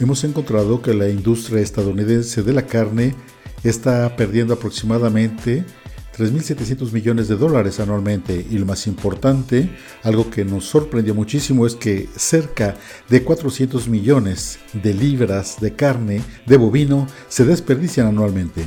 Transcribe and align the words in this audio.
hemos 0.00 0.24
encontrado 0.24 0.80
que 0.82 0.94
la 0.94 1.08
industria 1.08 1.60
estadounidense 1.60 2.42
de 2.42 2.52
la 2.52 2.66
carne 2.66 3.14
está 3.62 4.16
perdiendo 4.16 4.54
aproximadamente 4.54 5.64
3.700 6.16 6.92
millones 6.92 7.28
de 7.28 7.36
dólares 7.36 7.80
anualmente 7.80 8.44
y 8.50 8.58
lo 8.58 8.66
más 8.66 8.86
importante, 8.86 9.70
algo 10.02 10.28
que 10.30 10.44
nos 10.44 10.64
sorprendió 10.64 11.14
muchísimo 11.14 11.66
es 11.66 11.74
que 11.74 12.08
cerca 12.16 12.76
de 13.08 13.22
400 13.22 13.88
millones 13.88 14.58
de 14.72 14.94
libras 14.94 15.60
de 15.60 15.74
carne 15.74 16.22
de 16.46 16.56
bovino 16.56 17.06
se 17.28 17.44
desperdician 17.44 18.06
anualmente. 18.06 18.66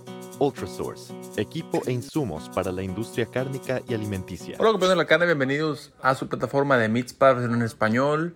Ultrasource, 0.41 1.13
equipo 1.37 1.83
e 1.85 1.91
insumos 1.91 2.49
para 2.49 2.71
la 2.71 2.81
industria 2.81 3.27
cárnica 3.27 3.79
y 3.87 3.93
alimenticia. 3.93 4.55
Hola 4.57 4.71
compañeros 4.71 4.97
de 4.97 5.03
la 5.03 5.05
carne, 5.05 5.27
bienvenidos 5.27 5.91
a 6.01 6.15
su 6.15 6.27
plataforma 6.27 6.79
de 6.79 6.89
Meatspar 6.89 7.43
en 7.43 7.61
español. 7.61 8.33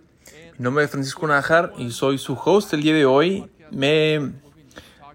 Mi 0.59 0.63
nombre 0.63 0.83
es 0.83 0.91
Francisco 0.91 1.25
Najar 1.25 1.73
y 1.79 1.89
soy 1.89 2.19
su 2.19 2.33
host 2.35 2.75
el 2.75 2.83
día 2.83 2.93
de 2.93 3.07
hoy. 3.07 3.49
Me, 3.71 4.19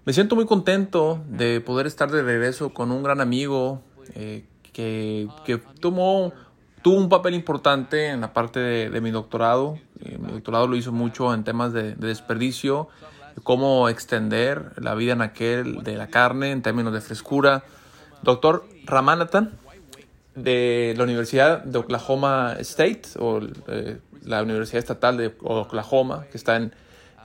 me 0.03 0.11
siento 0.11 0.35
muy 0.35 0.45
contento 0.45 1.23
de 1.29 1.61
poder 1.61 1.87
estar 1.87 2.11
de 2.11 2.23
regreso 2.23 2.73
con 2.73 2.91
un 2.91 3.03
gran 3.03 3.21
amigo 3.21 3.81
eh, 4.13 4.43
que, 4.73 5.29
que 5.45 5.59
tomó, 5.79 6.33
tuvo 6.81 6.97
un 6.97 7.07
papel 7.07 7.35
importante 7.35 8.07
en 8.07 8.19
la 8.19 8.33
parte 8.33 8.59
de, 8.59 8.99
mi 8.99 9.11
doctorado. 9.11 9.79
Eh, 10.01 10.17
mi 10.19 10.33
doctorado 10.33 10.67
lo 10.67 10.75
hizo 10.75 10.91
mucho 10.91 11.33
en 11.33 11.45
temas 11.45 11.71
de, 11.71 11.95
de 11.95 12.07
desperdicio 12.07 12.89
cómo 13.43 13.89
extender 13.89 14.73
la 14.77 14.95
vida 14.95 15.13
en 15.13 15.21
aquel 15.21 15.83
de 15.83 15.97
la 15.97 16.07
carne 16.07 16.51
en 16.51 16.61
términos 16.61 16.93
de 16.93 17.01
frescura. 17.01 17.63
Doctor 18.21 18.65
Ramanathan, 18.85 19.51
de 20.35 20.93
la 20.97 21.03
Universidad 21.03 21.63
de 21.63 21.79
Oklahoma 21.79 22.55
State, 22.59 23.01
o 23.19 23.41
eh, 23.67 23.99
la 24.23 24.43
Universidad 24.43 24.79
Estatal 24.79 25.17
de 25.17 25.35
Oklahoma, 25.41 26.25
que 26.31 26.37
está 26.37 26.55
en 26.55 26.73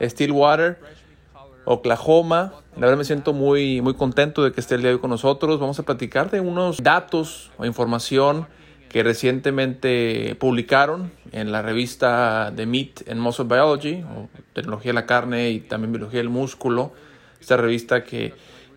Stillwater, 0.01 0.79
Oklahoma. 1.65 2.55
La 2.75 2.83
verdad 2.83 2.99
me 2.99 3.05
siento 3.05 3.33
muy, 3.33 3.81
muy 3.81 3.95
contento 3.95 4.43
de 4.45 4.53
que 4.53 4.61
esté 4.61 4.77
el 4.77 4.83
día 4.83 4.91
de 4.91 4.95
hoy 4.95 5.01
con 5.01 5.11
nosotros. 5.11 5.59
Vamos 5.61 5.79
a 5.79 5.83
platicar 5.83 6.31
de 6.31 6.41
unos 6.41 6.83
datos 6.83 7.51
o 7.59 7.67
información 7.67 8.47
que 8.97 9.03
recientemente 9.03 10.37
publicaron 10.41 11.13
en 11.31 11.53
la 11.53 11.61
revista 11.61 12.51
The 12.57 12.65
Meat 12.65 13.07
and 13.11 13.21
Muscle 13.21 13.45
Biology, 13.45 14.03
o 14.03 14.31
Tecnología 14.55 14.89
de 14.89 14.95
la 14.95 15.05
Carne 15.05 15.51
y 15.51 15.61
también 15.61 15.93
Biología 15.93 16.21
del 16.21 16.31
Músculo. 16.31 16.93
Esta 17.39 17.59
revista 17.59 18.05
que, 18.05 18.33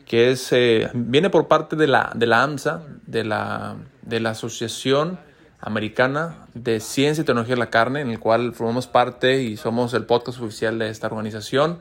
que 0.06 0.32
es, 0.32 0.52
eh, 0.52 0.90
viene 0.94 1.30
por 1.30 1.48
parte 1.48 1.78
de 1.78 1.88
la, 1.88 2.12
de 2.16 2.28
la 2.28 2.44
AMSA, 2.44 2.84
de 3.08 3.24
la, 3.24 3.78
de 4.02 4.20
la 4.20 4.32
Asociación 4.32 5.22
Americana 5.62 6.48
de 6.54 6.82
Ciencia 6.82 7.22
y 7.22 7.26
Tecnología 7.26 7.56
de 7.56 7.60
la 7.60 7.70
Carne, 7.70 8.02
en 8.02 8.10
el 8.10 8.20
cual 8.20 8.52
formamos 8.52 8.88
parte 8.88 9.42
y 9.42 9.56
somos 9.56 9.94
el 9.94 10.06
podcast 10.06 10.42
oficial 10.42 10.78
de 10.80 10.90
esta 10.90 11.08
organización. 11.08 11.80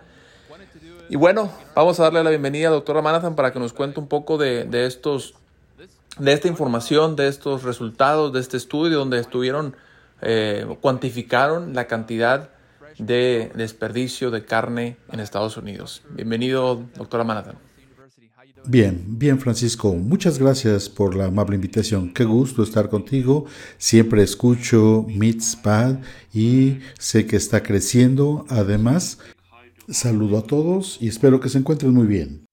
Y 1.08 1.16
bueno, 1.16 1.50
vamos 1.74 1.98
a 1.98 2.04
darle 2.04 2.22
la 2.22 2.30
bienvenida 2.30 2.68
a 2.68 2.70
doctora 2.70 3.02
Manathan 3.02 3.34
para 3.34 3.52
que 3.52 3.58
nos 3.58 3.72
cuente 3.72 3.98
un 3.98 4.06
poco 4.06 4.38
de, 4.38 4.62
de 4.62 4.86
estos 4.86 5.34
de 6.18 6.32
esta 6.32 6.48
información, 6.48 7.16
de 7.16 7.28
estos 7.28 7.62
resultados, 7.62 8.32
de 8.32 8.40
este 8.40 8.56
estudio 8.56 8.98
donde 8.98 9.20
estuvieron, 9.20 9.76
eh, 10.20 10.66
cuantificaron 10.80 11.74
la 11.74 11.86
cantidad 11.86 12.50
de 12.98 13.52
desperdicio 13.54 14.30
de 14.30 14.44
carne 14.44 14.96
en 15.12 15.20
Estados 15.20 15.56
Unidos. 15.56 16.02
Bienvenido, 16.10 16.82
doctora 16.96 17.24
Manhattan. 17.24 17.56
Bien, 18.66 19.02
bien 19.06 19.38
Francisco, 19.38 19.94
muchas 19.94 20.38
gracias 20.38 20.88
por 20.88 21.14
la 21.14 21.26
amable 21.26 21.54
invitación. 21.54 22.12
Qué 22.12 22.24
gusto 22.24 22.62
estar 22.62 22.88
contigo. 22.88 23.46
Siempre 23.78 24.22
escucho 24.22 25.06
Meatspad 25.08 25.98
y 26.34 26.78
sé 26.98 27.26
que 27.26 27.36
está 27.36 27.62
creciendo. 27.62 28.44
Además, 28.48 29.20
saludo 29.88 30.38
a 30.38 30.42
todos 30.42 30.98
y 31.00 31.08
espero 31.08 31.40
que 31.40 31.48
se 31.48 31.58
encuentren 31.58 31.94
muy 31.94 32.06
bien. 32.06 32.46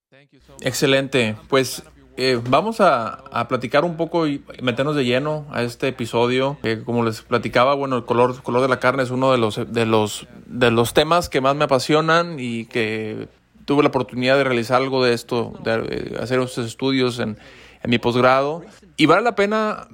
Excelente. 0.62 1.36
Pues 1.50 1.84
eh, 2.18 2.40
vamos 2.50 2.80
a, 2.80 3.24
platicar 3.50 3.84
un 3.84 3.98
poco 3.98 4.28
y 4.28 4.44
meternos 4.62 4.96
de 4.96 5.04
lleno 5.04 5.46
a 5.52 5.64
este 5.64 5.90
episodio. 5.90 6.58
como 6.86 7.04
les 7.04 7.22
platicaba, 7.22 7.74
bueno, 7.76 7.98
el 7.98 8.06
color, 8.06 8.42
color 8.42 8.62
de 8.62 8.70
la 8.70 8.80
carne 8.80 9.04
es 9.04 9.12
uno 9.12 9.32
de 9.32 9.38
los, 9.38 9.60
de, 9.72 9.86
los, 9.86 10.28
de 10.46 10.72
los 10.72 10.94
temas 10.94 11.30
que 11.30 11.42
más 11.42 11.56
me 11.56 11.66
apasionan 11.66 12.38
y 12.40 12.66
que 12.66 13.28
tuve 13.66 13.84
la 13.84 13.90
oportunidad 13.90 14.38
de 14.38 14.44
realizar 14.44 14.82
algo 14.82 15.04
de 15.04 15.14
esto, 15.14 15.54
de 15.64 15.74
eh, 15.74 16.18
hacer 16.22 16.40
estos 16.40 16.66
estudios 16.66 17.20
en, 17.20 17.38
en 17.84 17.90
mi 17.90 17.98
posgrado. 17.98 18.64
Y 18.98 19.08
vale 19.08 19.22
la 19.22 19.36
pena 19.36 19.88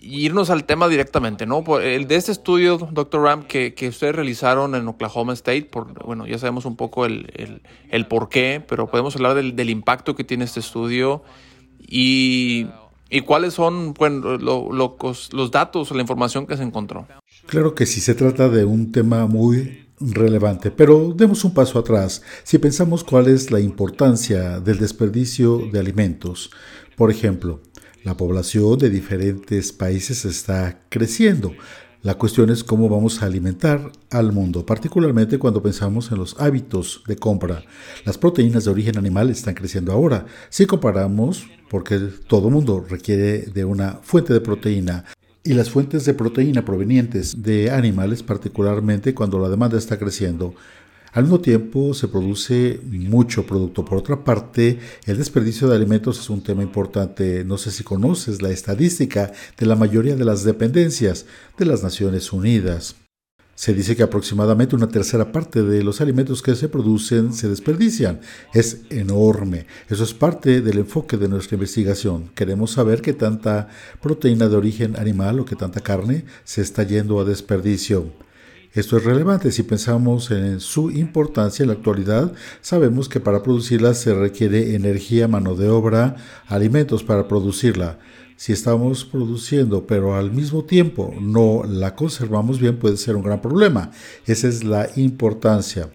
irnos 0.00 0.50
al 0.50 0.64
tema 0.64 0.88
directamente, 0.88 1.46
¿no? 1.46 1.62
El 1.78 2.06
de 2.06 2.16
este 2.16 2.32
estudio, 2.32 2.78
Dr. 2.78 3.22
Ram, 3.22 3.44
que, 3.44 3.74
que 3.74 3.88
ustedes 3.88 4.14
realizaron 4.14 4.74
en 4.74 4.88
Oklahoma 4.88 5.32
State, 5.34 5.64
por, 5.64 5.92
bueno, 6.04 6.26
ya 6.26 6.38
sabemos 6.38 6.64
un 6.64 6.76
poco 6.76 7.04
el, 7.06 7.30
el, 7.34 7.62
el 7.90 8.06
por 8.06 8.28
qué, 8.28 8.64
pero 8.66 8.90
podemos 8.90 9.14
hablar 9.16 9.34
del, 9.34 9.56
del, 9.56 9.70
impacto 9.70 10.14
que 10.14 10.24
tiene 10.24 10.44
este 10.44 10.60
estudio 10.60 11.22
y, 11.80 12.66
y 13.10 13.20
cuáles 13.22 13.54
son 13.54 13.92
bueno, 13.94 14.38
lo, 14.38 14.70
los 14.72 15.50
datos 15.50 15.90
o 15.90 15.94
la 15.94 16.00
información 16.00 16.46
que 16.46 16.56
se 16.56 16.62
encontró. 16.62 17.06
Claro 17.46 17.74
que 17.74 17.84
sí, 17.84 18.00
se 18.00 18.14
trata 18.14 18.48
de 18.48 18.64
un 18.64 18.90
tema 18.90 19.26
muy 19.26 19.84
relevante, 20.00 20.70
pero 20.70 21.12
demos 21.14 21.44
un 21.44 21.52
paso 21.52 21.78
atrás. 21.78 22.22
Si 22.42 22.58
pensamos 22.58 23.04
cuál 23.04 23.28
es 23.28 23.50
la 23.50 23.60
importancia 23.60 24.60
del 24.60 24.78
desperdicio 24.78 25.58
de 25.70 25.78
alimentos, 25.78 26.50
por 26.96 27.10
ejemplo, 27.10 27.60
la 28.04 28.16
población 28.16 28.78
de 28.78 28.90
diferentes 28.90 29.72
países 29.72 30.24
está 30.26 30.82
creciendo. 30.90 31.52
La 32.02 32.16
cuestión 32.16 32.50
es 32.50 32.62
cómo 32.62 32.90
vamos 32.90 33.22
a 33.22 33.26
alimentar 33.26 33.90
al 34.10 34.30
mundo, 34.30 34.66
particularmente 34.66 35.38
cuando 35.38 35.62
pensamos 35.62 36.12
en 36.12 36.18
los 36.18 36.38
hábitos 36.38 37.02
de 37.08 37.16
compra. 37.16 37.64
Las 38.04 38.18
proteínas 38.18 38.66
de 38.66 38.70
origen 38.70 38.98
animal 38.98 39.30
están 39.30 39.54
creciendo 39.54 39.90
ahora. 39.90 40.26
Si 40.50 40.66
comparamos, 40.66 41.46
porque 41.70 41.98
todo 42.28 42.50
mundo 42.50 42.84
requiere 42.86 43.38
de 43.38 43.64
una 43.64 44.00
fuente 44.02 44.34
de 44.34 44.42
proteína, 44.42 45.06
y 45.42 45.54
las 45.54 45.70
fuentes 45.70 46.04
de 46.04 46.12
proteína 46.12 46.62
provenientes 46.64 47.42
de 47.42 47.70
animales, 47.70 48.22
particularmente 48.22 49.14
cuando 49.14 49.38
la 49.38 49.48
demanda 49.48 49.78
está 49.78 49.98
creciendo, 49.98 50.54
al 51.14 51.22
mismo 51.22 51.40
tiempo 51.40 51.94
se 51.94 52.08
produce 52.08 52.80
mucho 52.90 53.46
producto. 53.46 53.84
Por 53.84 53.98
otra 53.98 54.24
parte, 54.24 54.80
el 55.06 55.16
desperdicio 55.16 55.68
de 55.68 55.76
alimentos 55.76 56.18
es 56.18 56.28
un 56.28 56.42
tema 56.42 56.64
importante. 56.64 57.44
No 57.44 57.56
sé 57.56 57.70
si 57.70 57.84
conoces 57.84 58.42
la 58.42 58.50
estadística 58.50 59.32
de 59.56 59.66
la 59.66 59.76
mayoría 59.76 60.16
de 60.16 60.24
las 60.24 60.42
dependencias 60.42 61.26
de 61.56 61.66
las 61.66 61.84
Naciones 61.84 62.32
Unidas. 62.32 62.96
Se 63.54 63.72
dice 63.72 63.94
que 63.94 64.02
aproximadamente 64.02 64.74
una 64.74 64.88
tercera 64.88 65.30
parte 65.30 65.62
de 65.62 65.84
los 65.84 66.00
alimentos 66.00 66.42
que 66.42 66.56
se 66.56 66.68
producen 66.68 67.32
se 67.32 67.48
desperdician. 67.48 68.20
Es 68.52 68.80
enorme. 68.90 69.66
Eso 69.88 70.02
es 70.02 70.14
parte 70.14 70.62
del 70.62 70.78
enfoque 70.78 71.16
de 71.16 71.28
nuestra 71.28 71.54
investigación. 71.54 72.32
Queremos 72.34 72.72
saber 72.72 73.02
qué 73.02 73.12
tanta 73.12 73.68
proteína 74.02 74.48
de 74.48 74.56
origen 74.56 74.98
animal 74.98 75.38
o 75.38 75.44
qué 75.44 75.54
tanta 75.54 75.80
carne 75.80 76.24
se 76.42 76.60
está 76.60 76.82
yendo 76.82 77.20
a 77.20 77.24
desperdicio. 77.24 78.23
Esto 78.74 78.96
es 78.96 79.04
relevante 79.04 79.52
si 79.52 79.62
pensamos 79.62 80.32
en 80.32 80.58
su 80.58 80.90
importancia 80.90 81.62
en 81.62 81.68
la 81.68 81.74
actualidad. 81.74 82.32
Sabemos 82.60 83.08
que 83.08 83.20
para 83.20 83.40
producirla 83.40 83.94
se 83.94 84.12
requiere 84.12 84.74
energía, 84.74 85.28
mano 85.28 85.54
de 85.54 85.68
obra, 85.68 86.16
alimentos 86.48 87.04
para 87.04 87.28
producirla. 87.28 88.00
Si 88.34 88.52
estamos 88.52 89.04
produciendo 89.04 89.86
pero 89.86 90.16
al 90.16 90.32
mismo 90.32 90.64
tiempo 90.64 91.14
no 91.20 91.62
la 91.62 91.94
conservamos 91.94 92.58
bien 92.58 92.80
puede 92.80 92.96
ser 92.96 93.14
un 93.14 93.22
gran 93.22 93.40
problema. 93.40 93.92
Esa 94.26 94.48
es 94.48 94.64
la 94.64 94.90
importancia. 94.96 95.90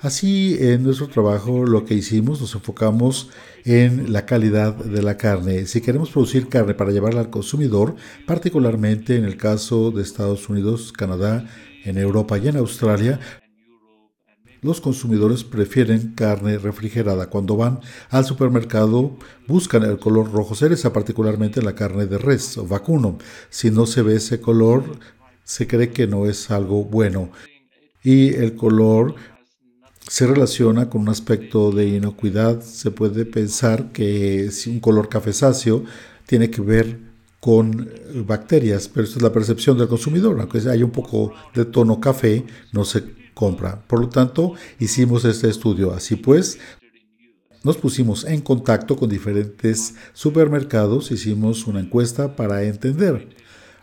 Así, 0.00 0.56
en 0.58 0.84
nuestro 0.84 1.08
trabajo 1.08 1.66
lo 1.66 1.84
que 1.84 1.92
hicimos 1.92 2.40
nos 2.40 2.54
enfocamos 2.54 3.28
en 3.66 4.10
la 4.10 4.24
calidad 4.24 4.74
de 4.74 5.02
la 5.02 5.18
carne. 5.18 5.66
Si 5.66 5.82
queremos 5.82 6.08
producir 6.08 6.48
carne 6.48 6.72
para 6.72 6.92
llevarla 6.92 7.20
al 7.20 7.30
consumidor, 7.30 7.94
particularmente 8.26 9.16
en 9.16 9.26
el 9.26 9.36
caso 9.36 9.90
de 9.90 10.00
Estados 10.02 10.48
Unidos, 10.48 10.92
Canadá 10.92 11.46
en 11.84 11.98
Europa 11.98 12.38
y 12.38 12.48
en 12.48 12.56
Australia, 12.56 13.20
los 14.62 14.80
consumidores 14.80 15.42
prefieren 15.42 16.12
carne 16.14 16.56
refrigerada. 16.56 17.28
Cuando 17.28 17.56
van 17.56 17.80
al 18.10 18.24
supermercado 18.24 19.16
buscan 19.48 19.82
el 19.82 19.98
color 19.98 20.30
rojo 20.32 20.54
cereza, 20.54 20.92
particularmente 20.92 21.60
la 21.62 21.74
carne 21.74 22.06
de 22.06 22.16
res 22.16 22.56
o 22.58 22.66
vacuno. 22.66 23.18
Si 23.50 23.72
no 23.72 23.86
se 23.86 24.02
ve 24.02 24.16
ese 24.16 24.40
color, 24.40 24.84
se 25.42 25.66
cree 25.66 25.90
que 25.90 26.06
no 26.06 26.26
es 26.26 26.50
algo 26.52 26.84
bueno. 26.84 27.32
Y 28.04 28.34
el 28.34 28.54
color 28.54 29.16
se 30.08 30.28
relaciona 30.28 30.88
con 30.88 31.02
un 31.02 31.08
aspecto 31.08 31.72
de 31.72 31.88
inocuidad. 31.88 32.62
Se 32.62 32.92
puede 32.92 33.24
pensar 33.24 33.90
que 33.90 34.52
si 34.52 34.70
un 34.70 34.78
color 34.78 35.08
cafezáceo 35.08 35.84
tiene 36.26 36.50
que 36.50 36.60
ver 36.60 37.11
con 37.42 37.90
bacterias, 38.24 38.86
pero 38.86 39.04
esta 39.04 39.16
es 39.16 39.22
la 39.24 39.32
percepción 39.32 39.76
del 39.76 39.88
consumidor. 39.88 40.38
Aunque 40.38 40.58
haya 40.58 40.84
un 40.84 40.92
poco 40.92 41.34
de 41.52 41.64
tono 41.64 41.98
café, 41.98 42.46
no 42.70 42.84
se 42.84 43.02
compra. 43.34 43.82
Por 43.88 44.00
lo 44.00 44.08
tanto, 44.08 44.54
hicimos 44.78 45.24
este 45.24 45.48
estudio. 45.48 45.92
Así 45.92 46.14
pues, 46.14 46.60
nos 47.64 47.78
pusimos 47.78 48.24
en 48.26 48.42
contacto 48.42 48.94
con 48.94 49.10
diferentes 49.10 49.96
supermercados, 50.12 51.10
hicimos 51.10 51.66
una 51.66 51.80
encuesta 51.80 52.36
para 52.36 52.62
entender. 52.62 53.30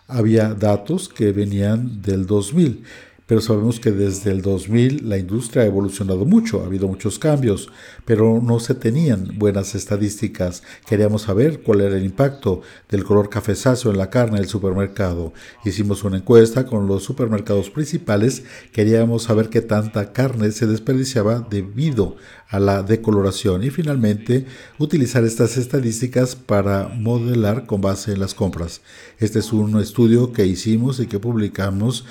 Había 0.08 0.54
datos 0.54 1.10
que 1.10 1.34
venían 1.34 2.02
del 2.02 2.28
2000 2.28 2.86
pero 3.30 3.42
sabemos 3.42 3.80
que 3.80 3.92
desde 3.92 4.32
el 4.32 4.42
2000 4.42 5.08
la 5.08 5.20
industria 5.20 5.62
ha 5.62 5.68
evolucionado 5.68 6.26
mucho, 6.26 6.64
ha 6.64 6.66
habido 6.66 6.88
muchos 6.88 7.20
cambios, 7.20 7.70
pero 8.04 8.42
no 8.44 8.60
se 8.60 8.74
tenían 8.74 9.36
buenas 9.38 9.76
estadísticas. 9.76 10.64
Queríamos 10.88 11.22
saber 11.22 11.62
cuál 11.62 11.82
era 11.82 11.96
el 11.96 12.04
impacto 12.04 12.64
del 12.90 13.04
color 13.04 13.30
cafezáceo 13.30 13.92
en 13.92 14.00
la 14.00 14.10
carne 14.10 14.40
del 14.40 14.48
supermercado. 14.48 15.32
Hicimos 15.64 16.04
una 16.04 16.18
encuesta 16.18 16.66
con 16.66 16.88
los 16.88 17.04
supermercados 17.04 17.70
principales, 17.70 18.46
queríamos 18.72 19.22
saber 19.22 19.50
qué 19.50 19.62
tanta 19.62 20.12
carne 20.12 20.52
se 20.52 20.66
desperdiciaba 20.66 21.46
debido 21.48 22.16
a 22.48 22.60
la 22.60 22.82
decoloración 22.82 23.64
y 23.64 23.70
finalmente 23.70 24.48
utilizar 24.80 25.24
estas 25.24 25.56
estadísticas 25.56 26.36
para 26.36 26.88
modelar 26.88 27.68
con 27.68 27.80
base 27.80 28.12
en 28.12 28.22
las 28.22 28.34
compras. 28.34 28.82
Este 29.20 29.38
es 29.38 29.54
un 29.54 29.80
estudio 29.80 30.34
que 30.34 30.48
hicimos 30.48 31.00
y 31.00 31.06
que 31.06 31.20
publicamos 31.20 32.06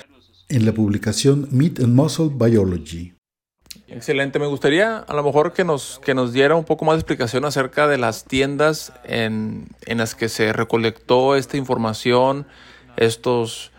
en 0.49 0.65
la 0.65 0.73
publicación 0.73 1.47
Meat 1.51 1.79
and 1.79 1.95
Muscle 1.95 2.29
Biology. 2.33 3.13
Excelente, 3.87 4.39
me 4.39 4.47
gustaría 4.47 4.97
a 4.97 5.13
lo 5.13 5.23
mejor 5.23 5.53
que 5.53 5.63
nos, 5.63 5.99
que 6.03 6.13
nos 6.13 6.33
diera 6.33 6.55
un 6.55 6.63
poco 6.63 6.85
más 6.85 6.95
de 6.95 6.99
explicación 6.99 7.45
acerca 7.45 7.87
de 7.87 7.97
las 7.97 8.25
tiendas 8.25 8.93
en, 9.03 9.67
las 9.85 10.15
que 10.15 10.29
se 10.29 10.53
recolectó 10.53 11.35
esta 11.35 11.57
información, 11.57 12.45
estos, 12.97 13.71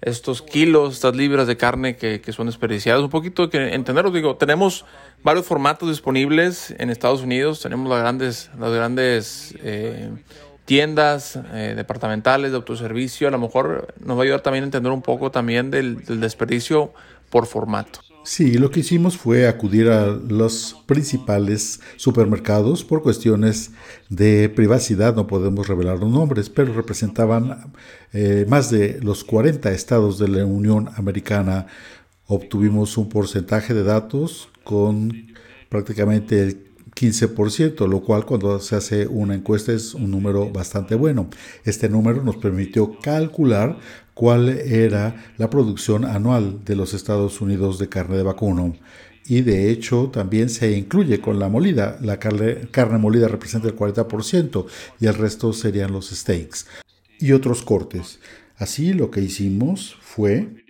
estos 0.00 0.42
kilos, 0.42 0.94
estas 0.94 1.14
libras 1.14 1.46
de 1.46 1.56
carne 1.56 1.96
que, 1.96 2.20
son 2.32 2.46
desperdiciadas. 2.46 3.02
Un 3.02 3.10
poquito 3.10 3.50
que 3.50 3.74
entenderlo, 3.74 4.10
digo, 4.10 4.36
tenemos 4.36 4.84
varios 5.22 5.46
formatos 5.46 5.88
disponibles 5.88 6.74
en 6.78 6.90
Estados 6.90 7.22
Unidos, 7.22 7.60
tenemos 7.60 7.88
las 7.88 8.00
grandes, 8.00 8.50
las 8.58 8.72
grandes 8.72 9.54
eh, 9.62 10.10
tiendas 10.64 11.38
eh, 11.52 11.74
departamentales 11.76 12.52
de 12.52 12.56
autoservicio, 12.56 13.28
a 13.28 13.30
lo 13.30 13.38
mejor 13.38 13.94
nos 14.04 14.16
va 14.16 14.22
a 14.22 14.24
ayudar 14.24 14.40
también 14.40 14.64
a 14.64 14.66
entender 14.66 14.92
un 14.92 15.02
poco 15.02 15.30
también 15.30 15.70
del, 15.70 16.04
desperdicio 16.20 16.92
por 17.30 17.46
formato. 17.46 18.00
Sí, 18.24 18.54
lo 18.54 18.70
que 18.70 18.80
hicimos 18.80 19.16
fue 19.16 19.48
acudir 19.48 19.88
a 19.88 20.06
los 20.06 20.76
principales 20.86 21.80
supermercados 21.96 22.84
por 22.84 23.02
cuestiones 23.02 23.72
de 24.10 24.48
privacidad, 24.48 25.16
no 25.16 25.26
podemos 25.26 25.66
revelar 25.66 25.98
los 25.98 26.08
nombres, 26.08 26.48
pero 26.48 26.72
representaban 26.72 27.72
eh, 28.12 28.46
más 28.48 28.70
de 28.70 29.00
los 29.02 29.24
40 29.24 29.72
estados 29.72 30.20
de 30.20 30.28
la 30.28 30.44
Unión 30.44 30.90
Americana. 30.94 31.66
Obtuvimos 32.28 32.96
un 32.96 33.08
porcentaje 33.08 33.74
de 33.74 33.82
datos 33.82 34.48
con 34.62 35.32
prácticamente 35.68 36.40
el 36.42 36.71
15%, 37.02 37.88
lo 37.88 38.00
cual 38.00 38.24
cuando 38.24 38.60
se 38.60 38.76
hace 38.76 39.08
una 39.08 39.34
encuesta 39.34 39.72
es 39.72 39.92
un 39.92 40.12
número 40.12 40.50
bastante 40.50 40.94
bueno. 40.94 41.28
Este 41.64 41.88
número 41.88 42.22
nos 42.22 42.36
permitió 42.36 42.96
calcular 43.00 43.76
cuál 44.14 44.48
era 44.48 45.32
la 45.36 45.50
producción 45.50 46.04
anual 46.04 46.64
de 46.64 46.76
los 46.76 46.94
Estados 46.94 47.40
Unidos 47.40 47.80
de 47.80 47.88
carne 47.88 48.16
de 48.16 48.22
vacuno. 48.22 48.76
Y 49.26 49.40
de 49.40 49.70
hecho 49.70 50.10
también 50.12 50.48
se 50.48 50.76
incluye 50.76 51.20
con 51.20 51.40
la 51.40 51.48
molida. 51.48 51.98
La 52.00 52.20
carne, 52.20 52.98
molida 52.98 53.26
representa 53.26 53.66
el 53.66 53.74
40% 53.76 54.66
y 55.00 55.06
el 55.06 55.14
resto 55.14 55.52
serían 55.52 55.92
los 55.92 56.10
steaks 56.10 56.66
y 57.18 57.32
otros 57.32 57.62
cortes. 57.62 58.20
Así 58.56 58.92
lo 58.92 59.10
que 59.10 59.20
hicimos 59.22 59.96
fue 60.00 60.61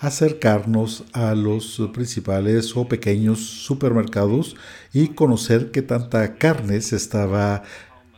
acercarnos 0.00 1.04
a 1.12 1.34
los 1.34 1.80
principales 1.92 2.76
o 2.76 2.86
pequeños 2.86 3.40
supermercados 3.40 4.56
y 4.92 5.08
conocer 5.08 5.70
qué 5.70 5.82
tanta 5.82 6.36
carne 6.36 6.80
se 6.80 6.96
estaba 6.96 7.62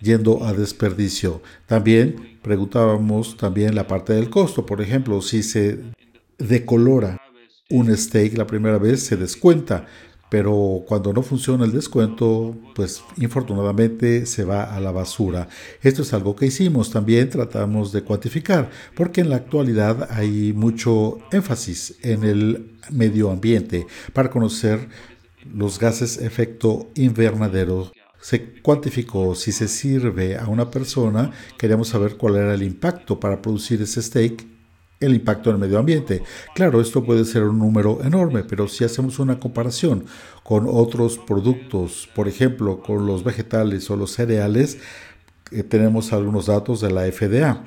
yendo 0.00 0.44
a 0.44 0.52
desperdicio. 0.52 1.42
También 1.66 2.38
preguntábamos 2.42 3.36
también 3.36 3.74
la 3.74 3.86
parte 3.86 4.12
del 4.12 4.30
costo, 4.30 4.66
por 4.66 4.80
ejemplo, 4.80 5.20
si 5.22 5.42
se 5.42 5.80
decolora 6.38 7.20
un 7.70 7.94
steak 7.94 8.36
la 8.38 8.46
primera 8.46 8.78
vez 8.78 9.02
se 9.02 9.16
descuenta, 9.16 9.86
pero 10.30 10.84
cuando 10.86 11.12
no 11.12 11.22
funciona 11.22 11.64
el 11.64 11.72
descuento, 11.72 12.56
pues 12.74 13.02
infortunadamente 13.16 14.26
se 14.26 14.44
va 14.44 14.74
a 14.74 14.80
la 14.80 14.92
basura. 14.92 15.48
Esto 15.82 16.02
es 16.02 16.12
algo 16.12 16.36
que 16.36 16.46
hicimos, 16.46 16.90
también 16.90 17.30
tratamos 17.30 17.92
de 17.92 18.02
cuantificar, 18.02 18.70
porque 18.94 19.20
en 19.20 19.30
la 19.30 19.36
actualidad 19.36 20.08
hay 20.10 20.52
mucho 20.52 21.18
énfasis 21.32 21.96
en 22.02 22.24
el 22.24 22.78
medio 22.90 23.30
ambiente 23.30 23.86
para 24.12 24.30
conocer 24.30 24.88
los 25.54 25.78
gases 25.78 26.18
efecto 26.18 26.90
invernadero. 26.94 27.90
Se 28.20 28.60
cuantificó 28.60 29.34
si 29.34 29.52
se 29.52 29.68
sirve 29.68 30.36
a 30.36 30.48
una 30.48 30.70
persona, 30.70 31.30
queríamos 31.56 31.88
saber 31.88 32.16
cuál 32.16 32.36
era 32.36 32.54
el 32.54 32.62
impacto 32.62 33.18
para 33.18 33.40
producir 33.40 33.80
ese 33.80 34.02
steak 34.02 34.57
el 35.00 35.14
impacto 35.14 35.50
en 35.50 35.56
el 35.56 35.60
medio 35.60 35.78
ambiente. 35.78 36.22
Claro, 36.54 36.80
esto 36.80 37.04
puede 37.04 37.24
ser 37.24 37.44
un 37.44 37.58
número 37.58 38.00
enorme, 38.02 38.44
pero 38.44 38.68
si 38.68 38.84
hacemos 38.84 39.18
una 39.18 39.38
comparación 39.38 40.04
con 40.42 40.66
otros 40.68 41.18
productos, 41.18 42.08
por 42.14 42.28
ejemplo, 42.28 42.80
con 42.80 43.06
los 43.06 43.24
vegetales 43.24 43.90
o 43.90 43.96
los 43.96 44.12
cereales, 44.12 44.78
eh, 45.50 45.62
tenemos 45.62 46.12
algunos 46.12 46.46
datos 46.46 46.80
de 46.80 46.90
la 46.90 47.10
FDA. 47.10 47.64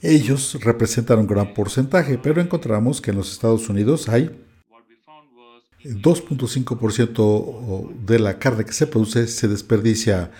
Ellos 0.00 0.58
representan 0.62 1.20
un 1.20 1.26
gran 1.26 1.54
porcentaje, 1.54 2.18
pero 2.18 2.40
encontramos 2.40 3.00
que 3.00 3.10
en 3.10 3.18
los 3.18 3.32
Estados 3.32 3.68
Unidos 3.68 4.08
hay 4.08 4.30
2.5% 5.84 8.04
de 8.04 8.18
la 8.18 8.38
carne 8.38 8.64
que 8.64 8.72
se 8.72 8.86
produce 8.86 9.26
se 9.26 9.48
desperdicia 9.48 10.30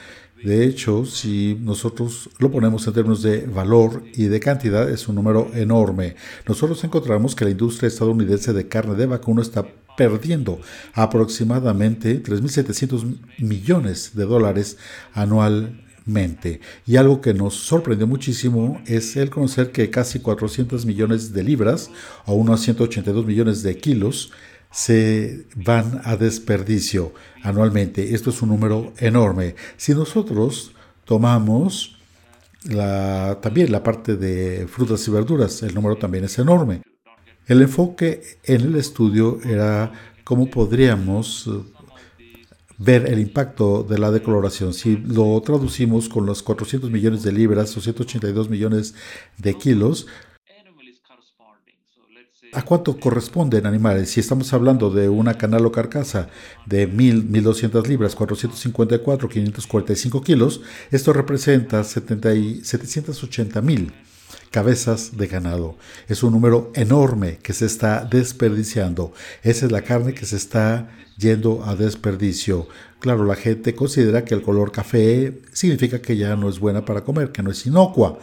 de 0.44 0.66
hecho, 0.66 1.04
si 1.06 1.56
nosotros 1.60 2.28
lo 2.38 2.50
ponemos 2.50 2.86
en 2.86 2.92
términos 2.92 3.22
de 3.22 3.46
valor 3.46 4.02
y 4.14 4.24
de 4.24 4.40
cantidad, 4.40 4.90
es 4.90 5.06
un 5.06 5.14
número 5.14 5.50
enorme. 5.54 6.16
Nosotros 6.48 6.82
encontramos 6.82 7.36
que 7.36 7.44
la 7.44 7.52
industria 7.52 7.86
estadounidense 7.86 8.52
de 8.52 8.66
carne 8.66 8.96
de 8.96 9.06
vacuno 9.06 9.40
está 9.40 9.64
perdiendo 9.96 10.60
aproximadamente 10.94 12.22
3.700 12.22 13.18
millones 13.38 14.12
de 14.14 14.24
dólares 14.24 14.78
anualmente. 15.12 16.60
Y 16.86 16.96
algo 16.96 17.20
que 17.20 17.34
nos 17.34 17.54
sorprendió 17.54 18.08
muchísimo 18.08 18.82
es 18.86 19.16
el 19.16 19.30
conocer 19.30 19.70
que 19.70 19.90
casi 19.90 20.18
400 20.18 20.86
millones 20.86 21.32
de 21.32 21.44
libras 21.44 21.90
o 22.26 22.34
unos 22.34 22.62
182 22.62 23.24
millones 23.24 23.62
de 23.62 23.76
kilos 23.76 24.32
se 24.72 25.46
van 25.54 26.00
a 26.04 26.16
desperdicio 26.16 27.12
anualmente. 27.42 28.14
Esto 28.14 28.30
es 28.30 28.42
un 28.42 28.48
número 28.48 28.92
enorme. 28.98 29.54
Si 29.76 29.94
nosotros 29.94 30.72
tomamos 31.04 31.98
también 33.40 33.72
la 33.72 33.82
parte 33.82 34.16
de 34.16 34.66
frutas 34.68 35.06
y 35.06 35.10
verduras, 35.10 35.62
el 35.62 35.74
número 35.74 35.96
también 35.96 36.24
es 36.24 36.38
enorme. 36.38 36.82
El 37.46 37.60
enfoque 37.60 38.22
en 38.44 38.60
el 38.60 38.76
estudio 38.76 39.40
era 39.44 39.92
cómo 40.22 40.48
podríamos 40.48 41.48
eh, 41.48 41.50
ver 42.78 43.06
el 43.06 43.18
impacto 43.18 43.82
de 43.82 43.98
la 43.98 44.12
decoloración. 44.12 44.72
Si 44.72 44.96
lo 44.96 45.40
traducimos 45.40 46.08
con 46.08 46.24
los 46.24 46.42
400 46.42 46.90
millones 46.90 47.24
de 47.24 47.32
libras 47.32 47.76
o 47.76 47.80
182 47.80 48.48
millones 48.48 48.94
de 49.38 49.54
kilos, 49.54 50.06
¿A 52.54 52.60
cuánto 52.66 53.00
corresponden 53.00 53.64
animales? 53.64 54.10
Si 54.10 54.20
estamos 54.20 54.52
hablando 54.52 54.90
de 54.90 55.08
una 55.08 55.38
canal 55.38 55.64
o 55.64 55.72
carcasa 55.72 56.28
de 56.66 56.86
1000, 56.86 57.24
1200 57.24 57.88
libras, 57.88 58.14
454, 58.14 59.26
545 59.26 60.20
kilos, 60.22 60.60
esto 60.90 61.14
representa 61.14 61.82
780 61.82 63.62
mil 63.62 63.94
cabezas 64.50 65.16
de 65.16 65.28
ganado. 65.28 65.76
Es 66.08 66.22
un 66.22 66.32
número 66.32 66.70
enorme 66.74 67.38
que 67.42 67.54
se 67.54 67.64
está 67.64 68.04
desperdiciando. 68.04 69.14
Esa 69.42 69.64
es 69.64 69.72
la 69.72 69.80
carne 69.80 70.12
que 70.12 70.26
se 70.26 70.36
está 70.36 70.90
yendo 71.16 71.64
a 71.64 71.74
desperdicio. 71.74 72.68
Claro, 73.00 73.24
la 73.24 73.36
gente 73.36 73.74
considera 73.74 74.26
que 74.26 74.34
el 74.34 74.42
color 74.42 74.72
café 74.72 75.40
significa 75.52 76.02
que 76.02 76.18
ya 76.18 76.36
no 76.36 76.50
es 76.50 76.60
buena 76.60 76.84
para 76.84 77.02
comer, 77.02 77.32
que 77.32 77.42
no 77.42 77.50
es 77.50 77.64
inocua. 77.64 78.18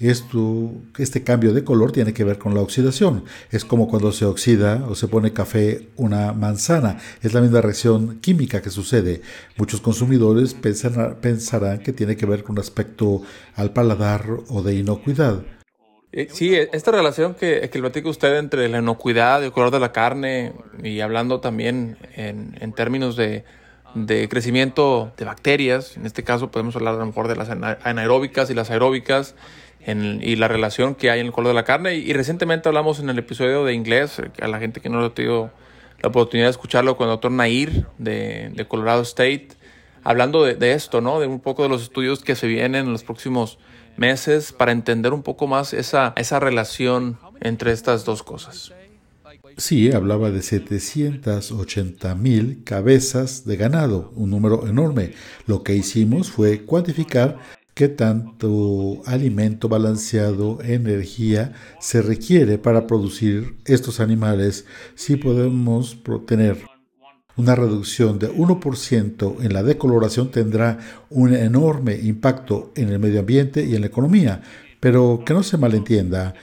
Esto, 0.00 0.70
este 0.96 1.24
cambio 1.24 1.52
de 1.52 1.64
color 1.64 1.90
tiene 1.90 2.14
que 2.14 2.22
ver 2.22 2.38
con 2.38 2.54
la 2.54 2.60
oxidación. 2.60 3.24
Es 3.50 3.64
como 3.64 3.88
cuando 3.88 4.12
se 4.12 4.24
oxida 4.24 4.84
o 4.88 4.94
se 4.94 5.08
pone 5.08 5.32
café 5.32 5.88
una 5.96 6.32
manzana. 6.32 6.98
Es 7.22 7.34
la 7.34 7.40
misma 7.40 7.60
reacción 7.60 8.20
química 8.20 8.62
que 8.62 8.70
sucede. 8.70 9.22
Muchos 9.56 9.80
consumidores 9.80 10.54
pensarán 10.54 11.80
que 11.80 11.92
tiene 11.92 12.16
que 12.16 12.26
ver 12.26 12.44
con 12.44 12.56
un 12.56 12.60
aspecto 12.60 13.22
al 13.56 13.72
paladar 13.72 14.24
o 14.48 14.62
de 14.62 14.76
inocuidad. 14.76 15.42
Eh, 16.10 16.28
sí, 16.32 16.54
esta 16.54 16.90
relación 16.90 17.34
que, 17.34 17.68
que 17.70 17.78
platica 17.80 18.08
usted 18.08 18.38
entre 18.38 18.68
la 18.68 18.78
inocuidad 18.78 19.42
y 19.42 19.46
el 19.46 19.52
color 19.52 19.70
de 19.70 19.80
la 19.80 19.92
carne 19.92 20.52
y 20.82 21.00
hablando 21.00 21.40
también 21.40 21.98
en, 22.14 22.72
términos 22.72 23.14
de, 23.14 23.44
crecimiento 24.30 25.12
de 25.18 25.24
bacterias, 25.26 25.96
en 25.98 26.06
este 26.06 26.24
caso 26.24 26.50
podemos 26.50 26.74
hablar 26.76 26.94
a 26.94 26.98
lo 26.98 27.06
mejor 27.06 27.28
de 27.28 27.36
las 27.36 27.50
anaeróbicas 27.50 28.48
y 28.48 28.54
las 28.54 28.70
aeróbicas 28.70 29.34
en, 29.80 30.20
y 30.22 30.36
la 30.36 30.48
relación 30.48 30.94
que 30.94 31.10
hay 31.10 31.20
en 31.20 31.26
el 31.26 31.32
color 31.32 31.48
de 31.48 31.54
la 31.54 31.64
carne. 31.64 31.94
Y, 31.94 32.12
recientemente 32.12 32.68
hablamos 32.68 33.00
en 33.00 33.10
el 33.10 33.18
episodio 33.18 33.64
de 33.64 33.74
inglés, 33.74 34.18
eh, 34.18 34.30
a 34.40 34.48
la 34.48 34.58
gente 34.58 34.80
que 34.80 34.88
no 34.88 35.04
ha 35.04 35.14
tenido 35.14 35.50
la 36.02 36.08
oportunidad 36.08 36.46
de 36.46 36.52
escucharlo 36.52 36.96
con 36.96 37.06
el 37.08 37.12
doctor 37.12 37.32
Nair 37.32 37.86
de, 37.98 38.50
de 38.54 38.68
Colorado 38.68 39.02
State, 39.02 39.48
hablando 40.04 40.44
de, 40.44 40.54
de 40.54 40.72
esto, 40.72 41.00
¿no? 41.00 41.20
De 41.20 41.26
un 41.26 41.40
poco 41.40 41.62
de 41.62 41.68
los 41.68 41.82
estudios 41.82 42.22
que 42.22 42.36
se 42.36 42.46
vienen 42.46 42.86
en 42.86 42.92
los 42.92 43.02
próximos 43.02 43.58
meses 43.96 44.52
para 44.52 44.72
entender 44.72 45.12
un 45.12 45.22
poco 45.22 45.46
más 45.46 45.74
esa, 45.74 46.12
esa 46.16 46.40
relación 46.40 47.18
entre 47.40 47.72
estas 47.72 48.04
dos 48.04 48.22
cosas. 48.22 48.72
Sí, 49.56 49.90
hablaba 49.90 50.30
de 50.30 50.40
780 50.42 52.14
mil 52.14 52.62
cabezas 52.64 53.44
de 53.44 53.56
ganado, 53.56 54.12
un 54.14 54.30
número 54.30 54.68
enorme. 54.68 55.14
Lo 55.46 55.64
que 55.64 55.74
hicimos 55.74 56.30
fue 56.30 56.64
cuantificar 56.64 57.38
qué 57.78 57.86
tanto 57.86 59.02
alimento 59.06 59.68
balanceado, 59.68 60.58
energía 60.64 61.52
se 61.78 62.02
requiere 62.02 62.58
para 62.58 62.88
producir 62.88 63.54
estos 63.66 64.00
animales. 64.00 64.66
Si 64.96 65.14
podemos 65.14 65.96
tener 66.26 66.58
una 67.36 67.54
reducción 67.54 68.18
de 68.18 68.32
1% 68.32 69.44
en 69.44 69.52
la 69.52 69.62
decoloración 69.62 70.32
tendrá 70.32 70.80
un 71.08 71.32
enorme 71.32 71.94
impacto 71.94 72.72
en 72.74 72.88
el 72.88 72.98
medio 72.98 73.20
ambiente 73.20 73.64
y 73.64 73.76
en 73.76 73.82
la 73.82 73.86
economía, 73.86 74.42
pero 74.80 75.22
que 75.24 75.32
no 75.32 75.44
se 75.44 75.56
malentienda. 75.56 76.34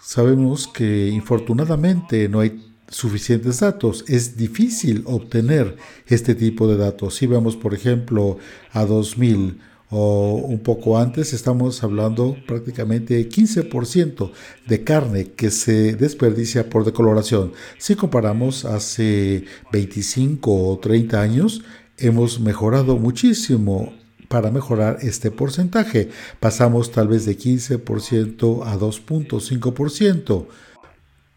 Sabemos 0.00 0.68
que 0.68 1.08
infortunadamente 1.08 2.28
no 2.28 2.38
hay 2.38 2.64
suficientes 2.86 3.58
datos. 3.58 4.04
Es 4.06 4.36
difícil 4.36 5.02
obtener 5.06 5.74
este 6.06 6.36
tipo 6.36 6.68
de 6.68 6.76
datos. 6.76 7.16
Si 7.16 7.26
vemos, 7.26 7.56
por 7.56 7.74
ejemplo, 7.74 8.38
a 8.72 8.84
2000 8.84 9.69
o 9.90 10.34
un 10.34 10.60
poco 10.60 10.98
antes, 10.98 11.32
estamos 11.32 11.82
hablando 11.82 12.36
prácticamente 12.46 13.28
15% 13.28 14.30
de 14.66 14.84
carne 14.84 15.32
que 15.32 15.50
se 15.50 15.96
desperdicia 15.96 16.70
por 16.70 16.84
decoloración. 16.84 17.52
Si 17.78 17.96
comparamos 17.96 18.64
hace 18.64 19.44
25 19.72 20.70
o 20.70 20.78
30 20.78 21.20
años, 21.20 21.62
hemos 21.98 22.38
mejorado 22.40 22.96
muchísimo 22.96 23.92
para 24.28 24.52
mejorar 24.52 24.98
este 25.02 25.32
porcentaje. 25.32 26.10
Pasamos 26.38 26.92
tal 26.92 27.08
vez 27.08 27.26
de 27.26 27.36
15% 27.36 28.62
a 28.64 28.78
2.5%. 28.78 30.46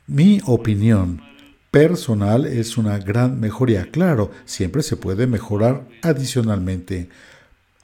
Mi 0.05 0.41
opinión 0.45 1.21
personal 1.71 2.45
es 2.45 2.77
una 2.77 2.99
gran 2.99 3.39
mejoría. 3.39 3.89
Claro, 3.89 4.29
siempre 4.45 4.83
se 4.83 4.95
puede 4.95 5.25
mejorar 5.25 5.87
adicionalmente. 6.03 7.09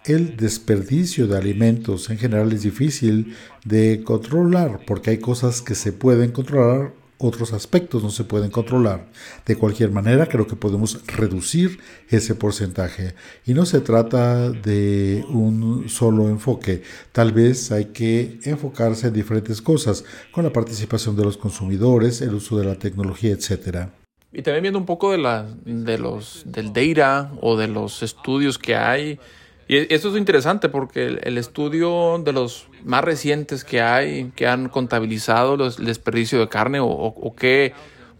El 0.06 0.38
desperdicio 0.38 1.28
de 1.28 1.38
alimentos 1.38 2.10
en 2.10 2.18
general 2.18 2.54
es 2.54 2.64
difícil 2.64 3.36
de 3.66 4.02
controlar 4.04 4.80
porque 4.88 5.12
hay 5.12 5.18
cosas 5.18 5.62
que 5.62 5.76
se 5.76 5.92
pueden 5.92 6.32
controlar, 6.32 6.94
otros 7.18 7.52
aspectos 7.52 8.02
no 8.02 8.10
se 8.10 8.24
pueden 8.24 8.50
controlar. 8.50 9.10
De 9.46 9.58
cualquier 9.58 9.92
manera, 9.92 10.26
creo 10.28 10.48
que 10.48 10.56
podemos 10.56 11.06
reducir 11.06 11.80
ese 12.10 12.34
porcentaje. 12.34 13.14
Y 13.46 13.54
no 13.54 13.66
se 13.66 13.82
trata 13.82 14.50
de 14.50 15.26
un 15.28 15.90
solo 15.90 16.30
enfoque. 16.30 16.82
Tal 17.12 17.34
vez 17.34 17.74
hay 17.74 17.86
que 17.86 18.40
enfocarse 18.44 19.08
en 19.08 19.14
diferentes 19.14 19.62
cosas, 19.62 20.06
con 20.32 20.46
la 20.46 20.54
participación 20.54 21.18
de 21.18 21.26
los 21.26 21.36
consumidores, 21.36 22.22
el 22.22 22.36
uso 22.36 22.58
de 22.58 22.66
la 22.66 22.76
tecnología, 22.76 23.34
etc. 23.34 23.90
Y 24.32 24.42
también 24.42 24.62
viendo 24.62 24.80
un 24.80 24.86
poco 24.86 25.12
de, 25.12 25.18
la, 25.18 25.46
de 25.66 25.98
los, 25.98 26.44
del 26.46 26.72
data 26.72 27.34
o 27.42 27.58
de 27.58 27.68
los 27.68 28.02
estudios 28.02 28.58
que 28.58 28.78
hay 28.78 29.20
y 29.70 29.94
esto 29.94 30.10
es 30.10 30.18
interesante 30.18 30.68
porque 30.68 31.20
el, 31.22 31.38
estudio 31.38 32.18
de 32.18 32.34
los 32.34 32.68
más 32.84 33.04
recientes 33.04 33.64
que 33.64 33.84
hay, 33.84 34.32
que 34.36 34.48
han 34.48 34.68
contabilizado 34.68 35.58
los, 35.58 35.78
el 35.78 35.86
desperdicio 35.86 36.40
de 36.40 36.50
carne 36.50 36.80
o, 36.82 37.36
qué, 37.38 37.74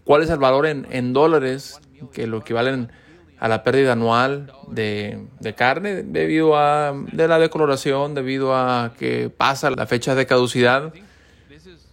cuál 0.04 0.22
es 0.22 0.30
el 0.30 0.38
valor 0.38 0.64
en, 0.66 1.12
dólares 1.12 1.80
que 2.12 2.28
lo 2.28 2.38
equivalen 2.38 2.92
a 3.40 3.48
la 3.48 3.64
pérdida 3.64 3.94
anual 3.94 4.52
de, 4.68 5.26
carne 5.56 6.04
debido 6.04 6.56
a 6.56 6.94
de 7.10 7.26
la 7.26 7.40
decoloración, 7.40 8.14
debido 8.14 8.54
a 8.54 8.92
que 8.96 9.28
pasa 9.28 9.70
la 9.70 9.86
fecha 9.86 10.14
de 10.14 10.26
caducidad. 10.26 10.94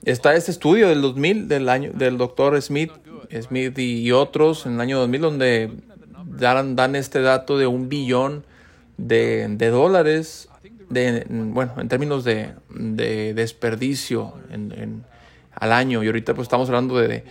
Está 0.05 0.35
este 0.35 0.51
estudio 0.51 0.87
del 0.87 1.01
2000 1.01 1.47
del 1.47 1.69
año 1.69 1.91
del 1.95 2.19
doctor 2.19 2.61
Smith, 2.61 2.91
Smith 3.41 3.79
y, 3.79 4.11
otros 4.11 4.67
en 4.67 4.73
el 4.73 4.81
año 4.81 4.99
2000 4.99 5.21
donde 5.21 5.71
dan, 6.27 6.75
dan 6.75 6.95
este 6.95 7.21
dato 7.21 7.57
de 7.57 7.65
un 7.65 7.89
billón 7.89 8.45
de, 8.97 9.69
dólares, 9.69 10.49
de, 10.89 11.25
bueno, 11.29 11.73
en 11.77 11.87
términos 11.87 12.23
de, 12.23 12.53
desperdicio 13.35 14.33
en, 14.51 15.03
al 15.53 15.71
año. 15.71 16.03
Y 16.03 16.07
ahorita 16.07 16.33
pues 16.33 16.45
estamos 16.45 16.69
hablando 16.69 16.97
de, 16.97 17.23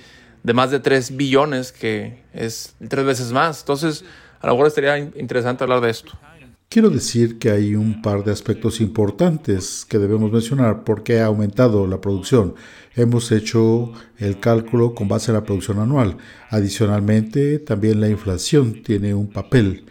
de 0.42 0.52
más 0.52 0.70
de 0.70 0.80
3 0.80 1.16
billones, 1.16 1.72
que 1.72 2.22
es 2.32 2.74
tres 2.88 3.04
veces 3.04 3.32
más. 3.32 3.60
Entonces, 3.60 4.04
a 4.40 4.46
lo 4.46 4.52
mejor 4.54 4.68
estaría 4.68 4.98
interesante 4.98 5.64
hablar 5.64 5.80
de 5.80 5.90
esto. 5.90 6.12
Quiero 6.68 6.90
decir 6.90 7.38
que 7.38 7.50
hay 7.50 7.76
un 7.76 8.02
par 8.02 8.24
de 8.24 8.32
aspectos 8.32 8.80
importantes 8.80 9.86
que 9.88 9.98
debemos 9.98 10.32
mencionar 10.32 10.82
porque 10.84 11.20
ha 11.20 11.26
aumentado 11.26 11.86
la 11.86 12.00
producción. 12.00 12.54
Hemos 12.96 13.30
hecho 13.30 13.92
el 14.18 14.40
cálculo 14.40 14.94
con 14.94 15.06
base 15.08 15.30
a 15.30 15.34
la 15.34 15.44
producción 15.44 15.78
anual. 15.78 16.16
Adicionalmente, 16.50 17.60
también 17.60 18.00
la 18.00 18.08
inflación 18.08 18.82
tiene 18.82 19.14
un 19.14 19.28
papel 19.28 19.86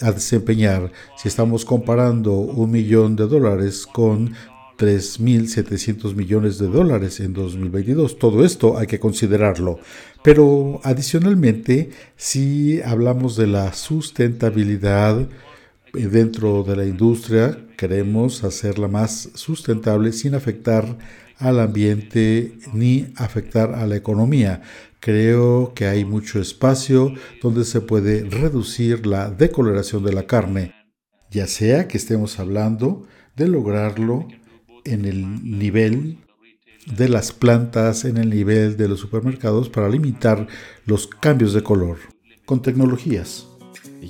a 0.00 0.12
desempeñar 0.12 0.92
si 1.16 1.28
estamos 1.28 1.64
comparando 1.64 2.32
un 2.32 2.70
millón 2.70 3.16
de 3.16 3.26
dólares 3.26 3.86
con 3.86 4.34
3.700 4.80 6.14
millones 6.14 6.58
de 6.58 6.66
dólares 6.66 7.20
en 7.20 7.34
2022. 7.34 8.18
Todo 8.18 8.44
esto 8.44 8.78
hay 8.78 8.86
que 8.86 8.98
considerarlo. 8.98 9.78
Pero 10.24 10.80
adicionalmente, 10.84 11.90
si 12.16 12.80
hablamos 12.80 13.36
de 13.36 13.46
la 13.46 13.74
sustentabilidad 13.74 15.28
dentro 15.92 16.62
de 16.62 16.76
la 16.76 16.86
industria, 16.86 17.58
queremos 17.76 18.42
hacerla 18.42 18.88
más 18.88 19.28
sustentable 19.34 20.12
sin 20.12 20.34
afectar 20.34 20.96
al 21.36 21.60
ambiente 21.60 22.58
ni 22.72 23.12
afectar 23.16 23.74
a 23.74 23.86
la 23.86 23.96
economía. 23.96 24.62
Creo 25.00 25.72
que 25.74 25.86
hay 25.86 26.04
mucho 26.04 26.40
espacio 26.40 27.14
donde 27.42 27.64
se 27.64 27.80
puede 27.80 28.22
reducir 28.28 29.06
la 29.06 29.30
decoloración 29.30 30.04
de 30.04 30.12
la 30.12 30.26
carne, 30.26 30.74
ya 31.30 31.46
sea 31.46 31.88
que 31.88 31.96
estemos 31.96 32.38
hablando 32.38 33.06
de 33.34 33.48
lograrlo 33.48 34.28
en 34.84 35.06
el 35.06 35.58
nivel 35.58 36.18
de 36.86 37.08
las 37.08 37.32
plantas, 37.32 38.04
en 38.04 38.18
el 38.18 38.28
nivel 38.28 38.76
de 38.76 38.88
los 38.88 39.00
supermercados 39.00 39.70
para 39.70 39.88
limitar 39.88 40.46
los 40.84 41.06
cambios 41.06 41.54
de 41.54 41.62
color 41.62 41.96
con 42.44 42.60
tecnologías. 42.60 43.46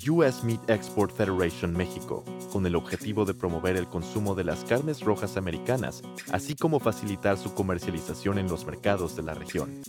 US 0.08 0.42
Meat 0.44 0.70
Export 0.70 1.14
Federation 1.16 1.72
México, 1.72 2.24
con 2.52 2.66
el 2.66 2.74
objetivo 2.74 3.24
de 3.24 3.34
promover 3.34 3.76
el 3.76 3.86
consumo 3.86 4.34
de 4.34 4.44
las 4.44 4.64
carnes 4.64 5.00
rojas 5.02 5.36
americanas, 5.36 6.02
así 6.32 6.56
como 6.56 6.80
facilitar 6.80 7.38
su 7.38 7.54
comercialización 7.54 8.38
en 8.38 8.48
los 8.48 8.64
mercados 8.66 9.14
de 9.14 9.22
la 9.22 9.34
región. 9.34 9.82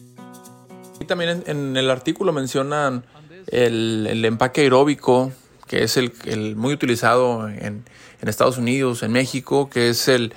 Y 1.02 1.06
también 1.06 1.44
en, 1.48 1.76
el 1.76 1.90
artículo 1.90 2.32
mencionan 2.32 3.04
el, 3.48 4.24
empaque 4.24 4.62
aeróbico, 4.62 5.32
que 5.68 5.84
es 5.84 5.98
el, 5.98 6.14
muy 6.56 6.74
utilizado 6.74 7.50
en, 7.50 7.84
Estados 8.22 8.60
Unidos, 8.60 9.02
en 9.02 9.12
México, 9.12 9.68
que 9.68 9.90
es 9.90 10.08
el, 10.08 10.32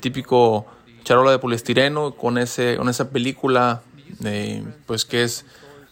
típico 0.00 0.64
charola 1.02 1.32
de 1.32 1.40
poliestireno 1.40 2.14
con, 2.14 2.38
ese, 2.38 2.76
con 2.76 2.88
esa 2.88 3.10
película 3.10 3.82
eh, 4.24 4.64
pues 4.86 5.04
que 5.04 5.24
es 5.24 5.44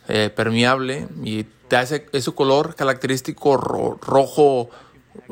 eh, 0.08 0.30
permeable 0.34 1.08
y 1.24 1.44
te 1.68 1.76
hace 1.76 2.06
ese 2.12 2.32
color 2.32 2.76
característico 2.76 3.56
rojo, 3.56 4.70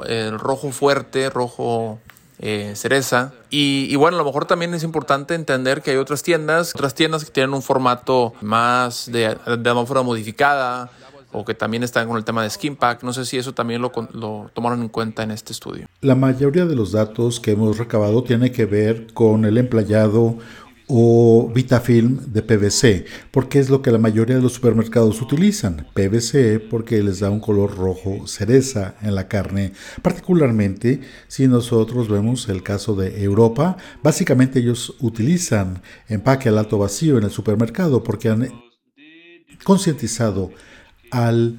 eh, 0.07 0.33
rojo 0.37 0.73
fuerte, 0.73 1.31
rojo 1.31 2.01
eh, 2.43 2.73
cereza. 2.75 3.33
Y, 3.51 3.95
bueno, 3.97 4.17
a 4.17 4.19
lo 4.19 4.25
mejor 4.25 4.47
también 4.47 4.75
es 4.75 4.83
importante 4.83 5.35
entender 5.35 5.81
que 5.81 5.93
hay 5.93 5.97
otras 5.97 6.23
tiendas, 6.23 6.75
otras 6.75 6.95
tiendas 6.95 7.25
que 7.25 7.31
tienen 7.31 7.55
un 7.55 7.63
formato 7.63 8.35
más 8.41 9.11
de, 9.11 9.37
de 9.59 9.71
atmósfera 9.71 10.03
modificada 10.03 10.91
o 11.33 11.45
que 11.45 11.55
también 11.55 11.83
están 11.83 12.09
con 12.09 12.17
el 12.17 12.25
tema 12.25 12.43
de 12.43 12.51
skin 12.51 12.77
pack. 12.77 13.03
No 13.03 13.13
sé 13.13 13.25
si 13.25 13.39
eso 13.39 13.55
también 13.55 13.81
lo, 13.81 13.93
lo, 14.13 14.51
tomaron 14.55 14.83
en 14.83 14.89
cuenta 14.89 15.23
en 15.23 15.31
este 15.31 15.53
estudio. 15.53 15.87
La 16.01 16.15
mayoría 16.15 16.67
de 16.67 16.77
los 16.77 16.93
datos 16.93 17.41
que 17.41 17.53
hemos 17.53 17.79
recabado 17.79 18.23
tiene 18.23 18.53
que 18.53 18.67
ver 18.67 19.13
con 19.15 19.45
el 19.45 19.57
empleado 19.57 20.37
o 20.95 21.51
Vitafilm 21.55 22.19
de 22.35 22.43
PVC, 22.43 23.07
porque 23.31 23.59
es 23.59 23.71
lo 23.71 23.81
que 23.81 23.91
la 23.91 23.97
mayoría 23.97 24.37
de 24.37 24.43
los 24.43 24.53
supermercados 24.53 25.23
utilizan. 25.23 25.87
PVC 25.95 26.61
porque 26.69 27.03
les 27.03 27.21
da 27.21 27.31
un 27.31 27.41
color 27.41 27.75
rojo 27.79 28.27
cereza 28.27 28.95
en 29.01 29.15
la 29.15 29.27
carne, 29.27 29.73
particularmente 30.03 31.01
si 31.29 31.49
nosotros 31.49 32.11
vemos 32.11 32.47
el 32.51 32.63
caso 32.63 32.95
de 32.95 33.25
Europa, 33.25 33.79
básicamente 34.03 34.59
ellos 34.59 34.95
utilizan 35.01 35.81
empaque 36.09 36.51
al 36.51 36.59
alto 36.59 36.77
vacío 36.77 37.17
en 37.17 37.25
el 37.25 37.31
supermercado 37.31 38.05
porque 38.05 38.29
han 38.29 38.51
concientizado 39.65 40.51
al 41.11 41.59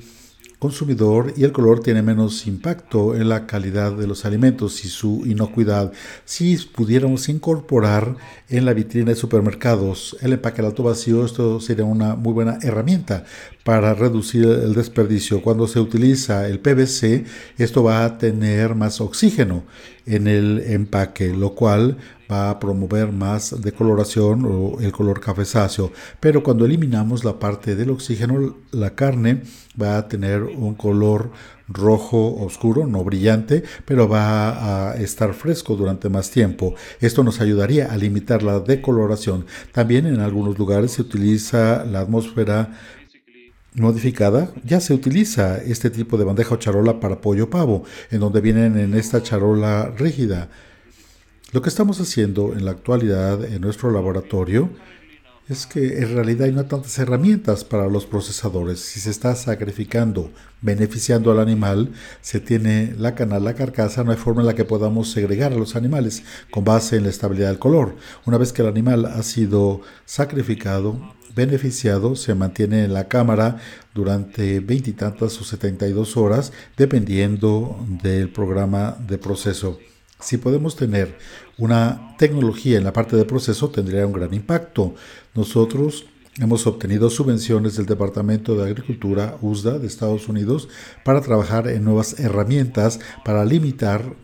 consumidor 0.63 1.34
y 1.36 1.43
el 1.43 1.51
color 1.51 1.82
tiene 1.82 2.01
menos 2.01 2.48
impacto 2.48 3.15
en 3.15 3.27
la 3.27 3.46
calidad 3.46 3.91
de 3.91 4.08
los 4.08 4.24
alimentos 4.24 4.86
y 4.86 4.88
su 4.88 5.24
inocuidad. 5.25 5.91
Si 6.24 6.55
pudiéramos 6.55 7.27
incorporar 7.27 8.15
en 8.48 8.63
la 8.63 8.74
vitrina 8.74 9.10
de 9.10 9.17
supermercados 9.17 10.15
el 10.22 10.32
empaque 10.32 10.62
al 10.62 10.67
alto 10.67 10.84
vacío, 10.84 11.25
esto 11.25 11.60
sería 11.60 11.84
una 11.84 12.15
muy 12.15 12.32
buena 12.32 12.60
herramienta 12.62 13.25
para 13.65 13.93
reducir 13.93 14.46
el 14.46 14.74
desperdicio. 14.74 15.41
Cuando 15.41 15.67
se 15.67 15.82
utiliza 15.82 16.48
el 16.48 16.62
PVC, 16.62 17.25
esto 17.58 17.84
va 17.84 18.05
a 18.05 18.17
tener 18.17 18.74
más 18.74 19.01
oxígeno 19.01 19.63
en 20.05 20.27
el 20.27 20.63
empaque, 20.65 21.29
lo 21.29 21.55
cual 21.55 21.98
va 22.31 22.50
a 22.50 22.60
promover 22.60 23.12
más 23.12 23.62
decoloración 23.62 24.45
o 24.45 24.79
el 24.79 24.91
color 24.91 25.19
cafezáceo. 25.19 25.91
Pero 26.19 26.43
cuando 26.43 26.65
eliminamos 26.65 27.24
la 27.24 27.39
parte 27.39 27.75
del 27.75 27.91
oxígeno, 27.91 28.57
la 28.72 28.95
carne 28.95 29.43
va 29.79 29.98
a 29.98 30.07
tener 30.07 30.43
un 30.43 30.75
color 30.75 31.31
rojo 31.67 32.36
oscuro, 32.36 32.86
no 32.86 33.03
brillante, 33.03 33.63
pero 33.86 34.07
va 34.07 34.91
a 34.91 34.95
estar 34.95 35.33
fresco 35.33 35.75
durante 35.75 36.10
más 36.10 36.29
tiempo. 36.29 36.75
Esto 37.00 37.24
nos 37.24 37.39
ayudaría 37.41 37.91
a 37.91 37.98
limitar 37.98 38.43
la 38.43 38.60
decoloración. 38.60 39.45
También 39.72 40.05
en 40.05 40.19
algunos 40.19 40.57
lugares 40.57 40.91
se 40.91 41.01
utiliza 41.01 41.86
la 41.86 42.01
atmósfera 42.01 42.74
modificada, 43.75 44.51
ya 44.63 44.80
se 44.80 44.94
utiliza 44.94 45.58
este 45.58 45.89
tipo 45.89 46.18
de 46.18 46.24
bandeja 46.24 46.56
o 46.56 46.58
charola 46.58 47.00
para 47.00 47.22
pollo 47.22 47.50
pavo, 47.50 47.84
en 48.12 48.20
donde 48.20 48.42
vienen 48.42 48.77
en 48.77 48.94
esta 48.94 49.24
charola 49.24 49.92
rígida. 49.98 50.50
Lo 51.51 51.62
que 51.62 51.70
estamos 51.70 52.00
haciendo 52.00 52.53
en 52.53 52.65
la 52.65 52.72
actualidad 52.72 53.44
en 53.46 53.62
nuestro 53.62 53.92
laboratorio 53.92 54.70
es 55.50 55.65
que 55.65 56.00
en 56.00 56.15
realidad 56.15 56.46
hay 56.46 56.53
no 56.53 56.65
tantas 56.65 56.98
herramientas 57.00 57.65
para 57.65 57.88
los 57.88 58.06
procesadores. 58.06 58.80
Si 58.80 59.00
se 59.00 59.10
está 59.10 59.36
sacrificando, 59.36 60.32
beneficiando 60.62 61.32
al 61.32 61.39
animal, 61.39 61.92
se 62.22 62.39
tiene 62.39 62.94
la 62.98 63.13
canal, 63.13 63.44
la 63.44 63.53
carcasa, 63.53 64.03
no 64.03 64.12
hay 64.12 64.18
forma 64.18 64.42
en 64.42 64.48
la 64.48 64.56
que 64.56 64.63
podamos 64.63 65.12
segregar 65.12 65.51
a 65.51 65.58
los 65.58 65.75
animales 65.75 66.24
con 66.50 66.63
base 66.63 66.96
en 66.96 67.03
la 67.03 67.10
estabilidad 67.10 67.50
del 67.50 67.60
color. 67.60 67.96
Una 68.25 68.38
vez 68.38 68.53
que 68.53 68.62
el 68.62 68.70
animal 68.70 69.06
ha 69.06 69.22
sido 69.22 69.82
sacrificado, 70.06 70.98
beneficiado 71.35 72.15
se 72.15 72.35
mantiene 72.35 72.83
en 72.83 72.93
la 72.93 73.07
cámara 73.07 73.57
durante 73.93 74.59
veintitantas 74.59 75.39
o 75.39 75.43
72 75.43 76.17
horas, 76.17 76.53
dependiendo 76.77 77.77
del 78.01 78.29
programa 78.29 78.97
de 79.07 79.17
proceso. 79.17 79.79
Si 80.19 80.37
podemos 80.37 80.75
tener 80.75 81.17
una 81.57 82.15
tecnología 82.17 82.77
en 82.77 82.85
la 82.85 82.93
parte 82.93 83.15
de 83.15 83.25
proceso, 83.25 83.69
tendría 83.69 84.07
un 84.07 84.13
gran 84.13 84.33
impacto. 84.33 84.95
Nosotros 85.35 86.05
hemos 86.39 86.65
obtenido 86.65 87.09
subvenciones 87.09 87.75
del 87.75 87.85
Departamento 87.85 88.55
de 88.55 88.63
Agricultura 88.63 89.37
USDA 89.41 89.79
de 89.79 89.87
Estados 89.87 90.29
Unidos 90.29 90.69
para 91.03 91.21
trabajar 91.21 91.67
en 91.67 91.83
nuevas 91.83 92.19
herramientas 92.19 92.99
para 93.25 93.45
limitar 93.45 94.15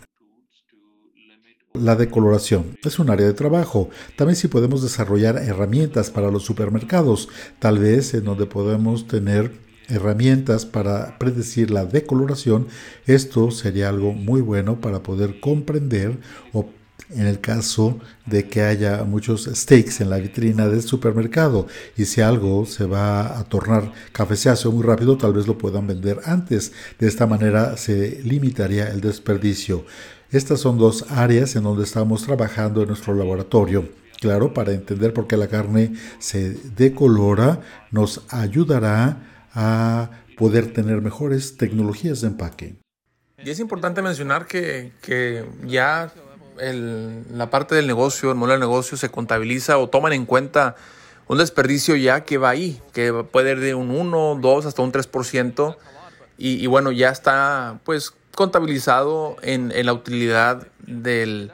la 1.74 1.96
decoloración 1.96 2.78
es 2.84 3.00
un 3.00 3.10
área 3.10 3.28
de 3.28 3.34
trabajo. 3.34 3.90
También 4.16 4.36
si 4.36 4.48
podemos 4.48 4.82
desarrollar 4.82 5.38
herramientas 5.38 6.10
para 6.10 6.32
los 6.32 6.44
supermercados, 6.44 7.30
tal 7.60 7.80
vez 7.80 8.14
en 8.14 8.26
donde 8.26 8.46
podemos 8.46 9.08
tener 9.08 9.52
herramientas 9.88 10.66
para 10.66 11.18
predecir 11.18 11.72
la 11.72 11.86
decoloración, 11.86 12.68
esto 13.06 13.52
sería 13.52 13.90
algo 13.90 14.14
muy 14.14 14.42
bueno 14.42 14.82
para 14.82 15.02
poder 15.04 15.40
comprender 15.40 16.20
o 16.54 16.70
en 17.12 17.26
el 17.26 17.40
caso 17.40 17.98
de 18.28 18.48
que 18.48 18.62
haya 18.62 19.04
muchos 19.04 19.50
steaks 19.52 20.02
en 20.02 20.12
la 20.12 20.18
vitrina 20.18 20.68
del 20.68 20.84
supermercado 20.84 21.66
y 21.98 22.06
si 22.06 22.22
algo 22.22 22.68
se 22.68 22.86
va 22.86 23.40
a 23.40 23.44
tornar 23.46 23.92
cafecéazo 24.12 24.72
muy 24.72 24.84
rápido, 24.84 25.18
tal 25.18 25.34
vez 25.34 25.48
lo 25.48 25.58
puedan 25.58 25.88
vender 25.88 26.20
antes. 26.26 26.72
De 27.00 27.08
esta 27.08 27.26
manera 27.26 27.78
se 27.78 28.22
limitaría 28.24 28.90
el 28.90 29.02
desperdicio. 29.02 29.86
Estas 30.32 30.60
son 30.60 30.78
dos 30.78 31.06
áreas 31.10 31.56
en 31.56 31.64
donde 31.64 31.84
estamos 31.84 32.24
trabajando 32.24 32.84
en 32.84 32.90
nuestro 32.90 33.16
laboratorio. 33.16 33.90
Claro, 34.20 34.54
para 34.54 34.74
entender 34.74 35.12
por 35.12 35.26
qué 35.26 35.38
la 35.38 35.48
carne 35.48 35.94
se 36.20 36.54
decolora, 36.76 37.62
nos 37.90 38.22
ayudará 38.30 39.48
a 39.56 40.12
poder 40.38 40.72
tener 40.72 41.02
mejores 41.02 41.58
tecnologías 41.58 42.22
de 42.22 42.28
empaque. 42.28 42.76
Y 43.44 43.50
es 43.50 43.60
importante 43.60 44.04
mencionar 44.04 44.46
que, 44.46 44.92
que 45.02 45.46
ya 45.66 46.14
la 47.32 47.50
parte 47.50 47.74
del 47.74 47.88
negocio, 47.88 48.30
el 48.30 48.36
modelo 48.36 48.60
de 48.60 48.68
negocio 48.68 48.98
se 48.98 49.10
contabiliza 49.10 49.80
o 49.80 49.90
toman 49.90 50.14
en 50.14 50.28
cuenta 50.28 50.76
un 51.28 51.40
desperdicio 51.40 51.96
ya 51.96 52.24
que 52.24 52.38
va 52.38 52.50
ahí, 52.50 52.80
que 52.94 53.14
puede 53.32 53.54
ir 53.54 53.62
de 53.62 53.74
un 53.74 53.90
1, 53.90 54.38
2 54.40 54.66
hasta 54.68 54.82
un 54.84 54.92
3%. 54.92 55.76
Y, 56.38 56.64
y 56.64 56.68
bueno, 56.68 56.92
ya 56.92 57.10
está 57.10 57.80
pues 57.84 58.14
contabilizado 58.36 59.36
en, 59.42 59.72
en 59.74 59.86
la 59.86 59.94
utilidad 59.94 60.68
del, 60.86 61.52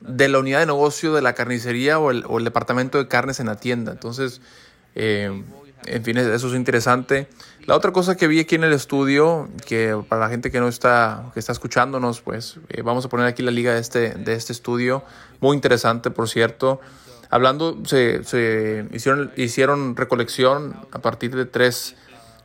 de 0.00 0.28
la 0.28 0.38
unidad 0.38 0.60
de 0.60 0.66
negocio 0.66 1.12
de 1.12 1.22
la 1.22 1.34
carnicería 1.34 1.98
o 1.98 2.10
el, 2.10 2.24
o 2.26 2.38
el 2.38 2.44
departamento 2.44 2.98
de 2.98 3.08
carnes 3.08 3.40
en 3.40 3.46
la 3.46 3.56
tienda. 3.56 3.92
Entonces, 3.92 4.40
eh, 4.94 5.42
en 5.86 6.04
fin, 6.04 6.16
eso 6.16 6.48
es 6.48 6.54
interesante. 6.54 7.28
La 7.66 7.76
otra 7.76 7.92
cosa 7.92 8.16
que 8.16 8.26
vi 8.26 8.40
aquí 8.40 8.54
en 8.54 8.64
el 8.64 8.72
estudio, 8.72 9.48
que 9.66 10.02
para 10.08 10.22
la 10.22 10.28
gente 10.30 10.50
que 10.50 10.60
no 10.60 10.68
está, 10.68 11.30
que 11.34 11.40
está 11.40 11.52
escuchándonos, 11.52 12.20
pues 12.20 12.58
eh, 12.70 12.82
vamos 12.82 13.04
a 13.04 13.08
poner 13.08 13.26
aquí 13.26 13.42
la 13.42 13.50
liga 13.50 13.74
de 13.74 13.80
este, 13.80 14.10
de 14.14 14.34
este 14.34 14.52
estudio. 14.52 15.02
Muy 15.40 15.54
interesante, 15.54 16.10
por 16.10 16.28
cierto. 16.28 16.80
Hablando, 17.30 17.82
se, 17.84 18.22
se 18.24 18.86
hicieron, 18.92 19.32
hicieron 19.36 19.96
recolección 19.96 20.76
a 20.92 21.00
partir 21.00 21.34
de 21.34 21.46
tres 21.46 21.96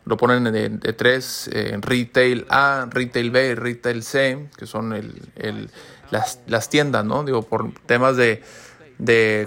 lo 0.05 0.17
ponen 0.17 0.43
de, 0.45 0.93
tres, 0.93 1.49
eh, 1.53 1.77
Retail 1.81 2.45
A, 2.49 2.87
Retail 2.89 3.31
B 3.31 3.49
y 3.49 3.55
Retail 3.55 4.03
C, 4.03 4.47
que 4.57 4.65
son 4.65 4.93
el, 4.93 5.69
las, 6.11 6.69
tiendas, 6.69 7.05
¿no? 7.05 7.23
Digo, 7.23 7.43
por 7.43 7.73
temas 7.85 8.17
de, 8.17 8.41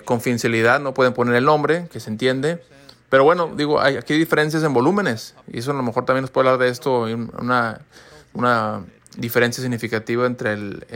confidencialidad 0.05 0.81
no 0.81 0.95
pueden 0.95 1.13
poner 1.13 1.35
el 1.35 1.45
nombre, 1.45 1.89
que 1.93 2.01
se 2.01 2.11
entiende. 2.11 2.63
Pero 3.09 3.25
bueno, 3.25 3.53
digo, 3.55 3.81
hay, 3.81 3.97
aquí 3.97 4.15
hay 4.15 4.19
diferencias 4.19 4.63
en 4.63 4.73
volúmenes, 4.73 5.35
y 5.49 5.59
eso 5.59 5.73
a 5.73 5.75
lo 5.75 5.83
mejor 5.83 6.07
también 6.07 6.23
nos 6.23 6.31
puede 6.31 6.49
hablar 6.49 6.65
de 6.65 6.73
esto, 6.73 7.03
una, 7.03 7.81
una 8.33 8.85
diferencia 9.17 9.61
significativa 9.61 10.27
entre 10.27 10.55
el, 10.55 10.87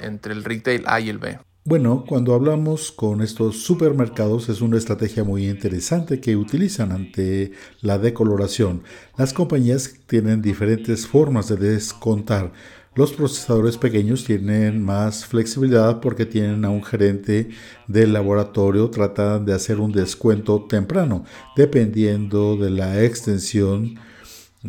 entre 0.00 0.32
el 0.32 0.44
Retail 0.44 0.84
A 0.86 1.00
y 1.00 1.10
el 1.10 1.18
B. 1.18 1.38
Bueno, 1.68 2.04
cuando 2.06 2.32
hablamos 2.32 2.92
con 2.92 3.20
estos 3.20 3.56
supermercados 3.64 4.48
es 4.48 4.60
una 4.60 4.78
estrategia 4.78 5.24
muy 5.24 5.48
interesante 5.48 6.20
que 6.20 6.36
utilizan 6.36 6.92
ante 6.92 7.50
la 7.80 7.98
decoloración. 7.98 8.84
Las 9.18 9.32
compañías 9.32 9.92
tienen 10.06 10.42
diferentes 10.42 11.08
formas 11.08 11.48
de 11.48 11.56
descontar. 11.56 12.52
Los 12.94 13.12
procesadores 13.12 13.78
pequeños 13.78 14.22
tienen 14.22 14.80
más 14.80 15.26
flexibilidad 15.26 15.98
porque 15.98 16.24
tienen 16.24 16.64
a 16.64 16.70
un 16.70 16.84
gerente 16.84 17.48
del 17.88 18.12
laboratorio, 18.12 18.88
tratan 18.88 19.44
de 19.44 19.52
hacer 19.52 19.80
un 19.80 19.90
descuento 19.90 20.66
temprano, 20.68 21.24
dependiendo 21.56 22.56
de 22.56 22.70
la 22.70 23.02
extensión 23.02 23.98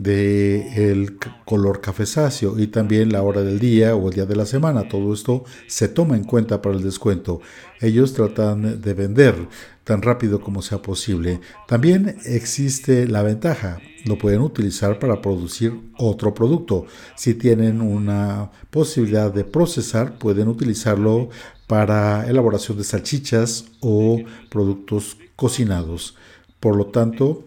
de 0.01 0.91
el 0.91 1.17
color 1.45 1.81
cafezáceo 1.81 2.59
y 2.59 2.67
también 2.67 3.11
la 3.11 3.23
hora 3.23 3.41
del 3.41 3.59
día 3.59 3.95
o 3.95 4.07
el 4.07 4.15
día 4.15 4.25
de 4.25 4.35
la 4.35 4.45
semana. 4.45 4.87
Todo 4.87 5.13
esto 5.13 5.43
se 5.67 5.87
toma 5.87 6.15
en 6.15 6.23
cuenta 6.23 6.61
para 6.61 6.75
el 6.75 6.83
descuento. 6.83 7.41
Ellos 7.81 8.13
tratan 8.13 8.81
de 8.81 8.93
vender 8.93 9.35
tan 9.83 10.01
rápido 10.01 10.41
como 10.41 10.61
sea 10.61 10.81
posible. 10.81 11.39
También 11.67 12.17
existe 12.25 13.07
la 13.07 13.23
ventaja. 13.23 13.79
Lo 14.05 14.17
pueden 14.17 14.41
utilizar 14.41 14.99
para 14.99 15.21
producir 15.21 15.73
otro 15.97 16.33
producto. 16.33 16.85
Si 17.15 17.33
tienen 17.33 17.81
una 17.81 18.51
posibilidad 18.69 19.33
de 19.33 19.45
procesar, 19.45 20.17
pueden 20.19 20.47
utilizarlo 20.49 21.29
para 21.67 22.27
elaboración 22.29 22.77
de 22.77 22.83
salchichas 22.83 23.65
o 23.79 24.19
productos 24.49 25.17
cocinados. 25.35 26.15
Por 26.59 26.75
lo 26.75 26.87
tanto, 26.87 27.46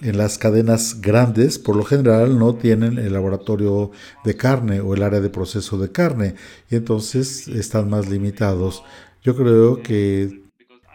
en 0.00 0.16
las 0.18 0.38
cadenas 0.38 1.00
grandes, 1.00 1.58
por 1.58 1.76
lo 1.76 1.84
general, 1.84 2.38
no 2.38 2.54
tienen 2.56 2.98
el 2.98 3.12
laboratorio 3.12 3.90
de 4.24 4.36
carne 4.36 4.80
o 4.80 4.94
el 4.94 5.02
área 5.02 5.20
de 5.20 5.30
proceso 5.30 5.78
de 5.78 5.90
carne 5.92 6.34
y 6.70 6.76
entonces 6.76 7.48
están 7.48 7.90
más 7.90 8.08
limitados. 8.08 8.82
Yo 9.22 9.36
creo 9.36 9.82
que 9.82 10.42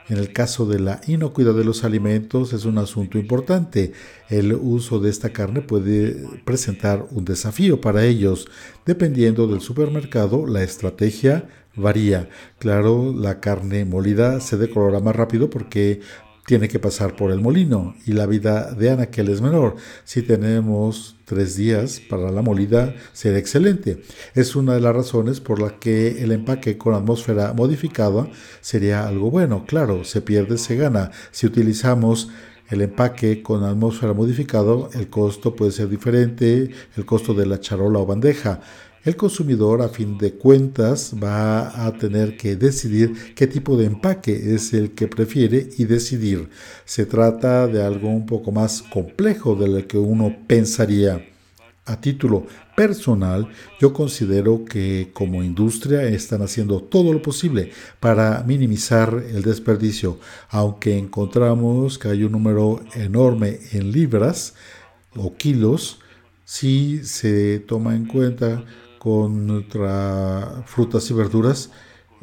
En 0.09 0.17
el 0.17 0.33
caso 0.33 0.65
de 0.65 0.79
la 0.79 0.99
inocuidad 1.07 1.53
de 1.53 1.63
los 1.63 1.85
alimentos 1.85 2.51
es 2.51 2.65
un 2.65 2.77
asunto 2.77 3.17
importante. 3.17 3.93
El 4.29 4.53
uso 4.53 4.99
de 4.99 5.09
esta 5.09 5.31
carne 5.31 5.61
puede 5.61 6.27
presentar 6.43 7.05
un 7.11 7.23
desafío 7.23 7.79
para 7.79 8.03
ellos. 8.05 8.47
Dependiendo 8.85 9.47
del 9.47 9.61
supermercado, 9.61 10.45
la 10.45 10.61
estrategia 10.61 11.47
varía. 11.75 12.29
Claro, 12.59 13.13
la 13.13 13.39
carne 13.39 13.85
molida 13.85 14.41
se 14.41 14.57
decolora 14.57 14.99
más 14.99 15.15
rápido 15.15 15.49
porque 15.49 16.01
tiene 16.45 16.67
que 16.67 16.79
pasar 16.79 17.15
por 17.15 17.31
el 17.31 17.39
molino 17.39 17.95
y 18.05 18.11
la 18.11 18.25
vida 18.25 18.73
de 18.73 18.91
anaquel 18.91 19.29
es 19.29 19.41
menor. 19.41 19.75
Si 20.03 20.21
tenemos 20.21 21.15
tres 21.25 21.55
días 21.55 22.01
para 22.09 22.31
la 22.31 22.41
molida, 22.41 22.93
será 23.13 23.37
excelente. 23.37 24.03
Es 24.35 24.55
una 24.55 24.73
de 24.73 24.81
las 24.81 24.95
razones 24.95 25.39
por 25.39 25.61
la 25.61 25.79
que 25.79 26.21
el 26.23 26.31
empaque 26.31 26.77
con 26.77 26.95
atmósfera 26.95 27.53
modificada 27.53 28.27
sería 28.61 29.07
algo 29.07 29.31
bueno. 29.31 29.65
Claro, 29.65 30.03
se 30.03 30.21
pierde, 30.21 30.57
se 30.57 30.75
gana. 30.75 31.11
Si 31.31 31.47
utilizamos 31.47 32.29
el 32.69 32.81
empaque 32.81 33.41
con 33.41 33.63
atmósfera 33.63 34.13
modificado, 34.13 34.89
el 34.93 35.09
costo 35.09 35.55
puede 35.55 35.71
ser 35.71 35.89
diferente, 35.89 36.71
el 36.97 37.05
costo 37.05 37.33
de 37.33 37.45
la 37.45 37.59
charola 37.59 37.99
o 37.99 38.05
bandeja. 38.05 38.61
El 39.03 39.17
consumidor, 39.17 39.81
a 39.81 39.89
fin 39.89 40.17
de 40.17 40.31
cuentas, 40.35 41.13
va 41.21 41.85
a 41.85 41.91
tener 41.97 42.37
que 42.37 42.55
decidir 42.55 43.35
qué 43.35 43.47
tipo 43.47 43.75
de 43.75 43.85
empaque 43.85 44.55
es 44.55 44.73
el 44.73 44.91
que 44.91 45.09
prefiere 45.09 45.67
y 45.77 45.83
decidir. 45.83 46.49
Se 46.85 47.05
trata 47.05 47.67
de 47.67 47.83
algo 47.83 48.07
un 48.07 48.25
poco 48.25 48.53
más 48.53 48.81
complejo 48.81 49.55
de 49.55 49.67
lo 49.67 49.85
que 49.87 49.97
uno 49.97 50.33
pensaría. 50.47 51.21
A 51.85 51.99
título 51.99 52.47
personal, 52.77 53.49
yo 53.77 53.91
considero 53.91 54.63
que 54.63 55.09
como 55.11 55.43
industria 55.43 56.03
están 56.03 56.41
haciendo 56.41 56.79
todo 56.79 57.11
lo 57.11 57.21
posible 57.21 57.71
para 57.99 58.41
minimizar 58.47 59.21
el 59.33 59.41
desperdicio, 59.41 60.17
aunque 60.49 60.97
encontramos 60.97 61.99
que 61.99 62.07
hay 62.07 62.23
un 62.23 62.31
número 62.31 62.81
enorme 62.95 63.59
en 63.73 63.91
libras 63.91 64.53
o 65.13 65.35
kilos, 65.35 65.99
si 66.45 67.03
se 67.03 67.59
toma 67.59 67.95
en 67.95 68.05
cuenta 68.05 68.63
contra 69.03 70.63
frutas 70.65 71.11
y 71.11 71.13
verduras 71.13 71.71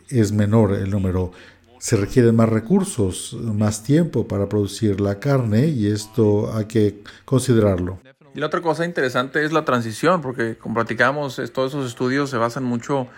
es 0.08 0.32
menor 0.32 0.72
el 0.72 0.90
número. 0.90 1.32
Se 1.78 1.96
requieren 1.96 2.34
más 2.36 2.48
recursos, 2.48 3.36
más 3.40 3.82
tiempo 3.82 4.26
para 4.26 4.48
producir 4.48 5.00
la 5.00 5.20
carne 5.20 5.66
y 5.66 5.88
esto 5.88 6.54
hay 6.54 6.64
que 6.64 7.02
considerarlo. 7.26 8.00
Y 8.34 8.40
la 8.40 8.46
otra 8.46 8.62
cosa 8.62 8.86
interesante 8.86 9.44
es 9.44 9.52
la 9.52 9.64
transición, 9.64 10.22
porque 10.22 10.56
como 10.56 10.76
platicamos, 10.76 11.40
todos 11.52 11.72
esos 11.72 11.86
estudios 11.86 12.30
se 12.30 12.38
basan 12.38 12.64
mucho 12.64 13.08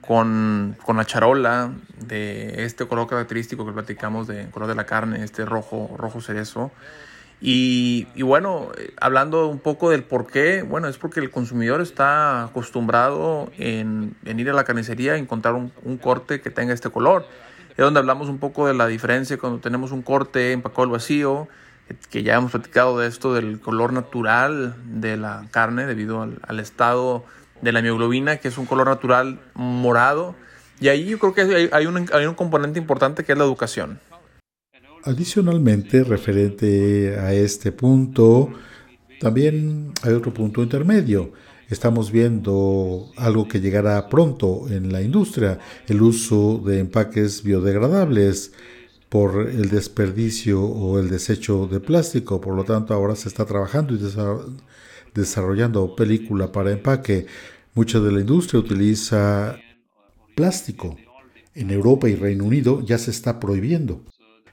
con, 0.00 0.76
con, 0.84 0.96
la 0.96 1.04
charola 1.04 1.72
de 2.06 2.64
este 2.64 2.86
color 2.86 3.06
característico 3.06 3.64
que 3.64 3.72
platicamos 3.72 4.26
de 4.26 4.50
color 4.50 4.68
de 4.68 4.74
la 4.74 4.86
carne, 4.86 5.22
este 5.22 5.44
rojo, 5.44 5.94
rojo 5.96 6.20
cerezo. 6.20 6.72
Y, 7.44 8.22
bueno, 8.22 8.70
eh, 8.78 8.94
hablando 9.00 9.48
un 9.48 9.58
poco 9.58 9.90
del 9.90 10.04
por 10.04 10.28
qué, 10.28 10.62
bueno, 10.62 10.86
es 10.86 10.96
porque 10.96 11.18
el 11.18 11.32
consumidor 11.32 11.80
está 11.80 12.44
acostumbrado 12.44 13.50
en, 13.58 14.14
ir 14.24 14.48
a 14.48 14.52
la 14.52 14.62
carnicería 14.62 15.14
a 15.14 15.16
encontrar 15.16 15.54
un, 15.54 15.98
corte 15.98 16.40
que 16.40 16.50
tenga 16.50 16.72
este 16.72 16.90
color. 16.90 17.26
Es 17.70 17.78
donde 17.78 17.98
hablamos 17.98 18.28
un 18.28 18.38
poco 18.38 18.68
de 18.68 18.74
la 18.74 18.86
diferencia 18.86 19.38
cuando 19.38 19.58
tenemos 19.58 19.90
un 19.90 20.02
corte 20.02 20.52
empacado 20.52 20.84
al 20.84 20.90
vacío, 20.90 21.48
que 22.10 22.22
ya 22.22 22.36
hemos 22.36 22.52
platicado 22.52 23.00
de 23.00 23.08
esto 23.08 23.34
del 23.34 23.58
color 23.58 23.92
natural 23.92 24.76
de 24.84 25.16
la 25.16 25.44
carne 25.50 25.84
debido 25.86 26.22
al, 26.22 26.60
estado 26.60 27.24
de 27.60 27.72
la 27.72 27.80
hemoglobina, 27.80 28.36
que 28.36 28.46
es 28.46 28.56
un 28.56 28.66
color 28.66 28.86
natural 28.86 29.40
morado. 29.54 30.36
Y 30.78 30.88
ahí 30.90 31.06
yo 31.06 31.18
creo 31.18 31.34
que 31.34 31.70
hay, 31.72 31.86
un, 31.86 32.08
hay 32.12 32.26
un 32.26 32.34
componente 32.34 32.78
importante 32.78 33.24
que 33.24 33.32
es 33.32 33.38
la 33.38 33.44
educación. 33.44 33.98
Adicionalmente, 35.04 36.04
referente 36.04 37.16
a 37.18 37.34
este 37.34 37.72
punto, 37.72 38.52
también 39.18 39.92
hay 40.02 40.12
otro 40.12 40.32
punto 40.32 40.62
intermedio. 40.62 41.32
Estamos 41.68 42.12
viendo 42.12 43.10
algo 43.16 43.48
que 43.48 43.60
llegará 43.60 44.08
pronto 44.08 44.68
en 44.70 44.92
la 44.92 45.02
industria, 45.02 45.58
el 45.88 46.02
uso 46.02 46.62
de 46.64 46.78
empaques 46.78 47.42
biodegradables 47.42 48.52
por 49.08 49.48
el 49.48 49.70
desperdicio 49.70 50.62
o 50.62 51.00
el 51.00 51.10
desecho 51.10 51.66
de 51.66 51.80
plástico. 51.80 52.40
Por 52.40 52.54
lo 52.54 52.62
tanto, 52.62 52.94
ahora 52.94 53.16
se 53.16 53.28
está 53.28 53.44
trabajando 53.44 53.94
y 53.94 54.00
desarrollando 55.14 55.96
película 55.96 56.52
para 56.52 56.70
empaque. 56.70 57.26
Mucha 57.74 57.98
de 57.98 58.12
la 58.12 58.20
industria 58.20 58.60
utiliza 58.60 59.58
plástico. 60.36 60.96
En 61.54 61.72
Europa 61.72 62.08
y 62.08 62.14
Reino 62.14 62.44
Unido 62.44 62.84
ya 62.86 62.98
se 62.98 63.10
está 63.10 63.40
prohibiendo 63.40 64.04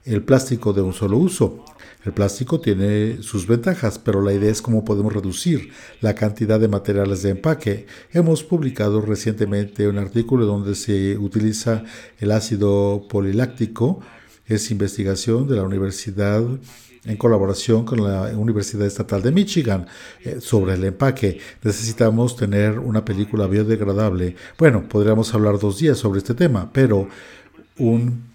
el 0.04 0.22
plástico 0.22 0.72
de 0.72 0.82
un 0.82 0.92
solo 0.92 1.18
uso. 1.18 1.64
El 2.04 2.12
plástico 2.12 2.60
tiene 2.60 3.22
sus 3.22 3.46
ventajas, 3.46 3.98
pero 3.98 4.22
la 4.22 4.32
idea 4.32 4.50
es 4.50 4.62
cómo 4.62 4.84
podemos 4.84 5.12
reducir 5.12 5.70
la 6.00 6.14
cantidad 6.14 6.58
de 6.58 6.68
materiales 6.68 7.22
de 7.22 7.30
empaque. 7.30 7.86
Hemos 8.12 8.42
publicado 8.42 9.02
recientemente 9.02 9.86
un 9.86 9.98
artículo 9.98 10.46
donde 10.46 10.74
se 10.74 11.18
utiliza 11.18 11.84
el 12.18 12.32
ácido 12.32 13.06
poliláctico. 13.08 14.00
Es 14.46 14.70
investigación 14.70 15.46
de 15.46 15.56
la 15.56 15.62
universidad 15.64 16.42
en 17.04 17.16
colaboración 17.16 17.84
con 17.84 18.02
la 18.02 18.36
Universidad 18.36 18.86
Estatal 18.86 19.22
de 19.22 19.32
Michigan 19.32 19.86
eh, 20.24 20.38
sobre 20.40 20.74
el 20.74 20.84
empaque. 20.84 21.38
Necesitamos 21.62 22.36
tener 22.36 22.78
una 22.78 23.04
película 23.04 23.46
biodegradable. 23.46 24.36
Bueno, 24.58 24.88
podríamos 24.88 25.32
hablar 25.34 25.58
dos 25.58 25.78
días 25.78 25.98
sobre 25.98 26.18
este 26.18 26.34
tema, 26.34 26.70
pero 26.72 27.08
un 27.78 28.30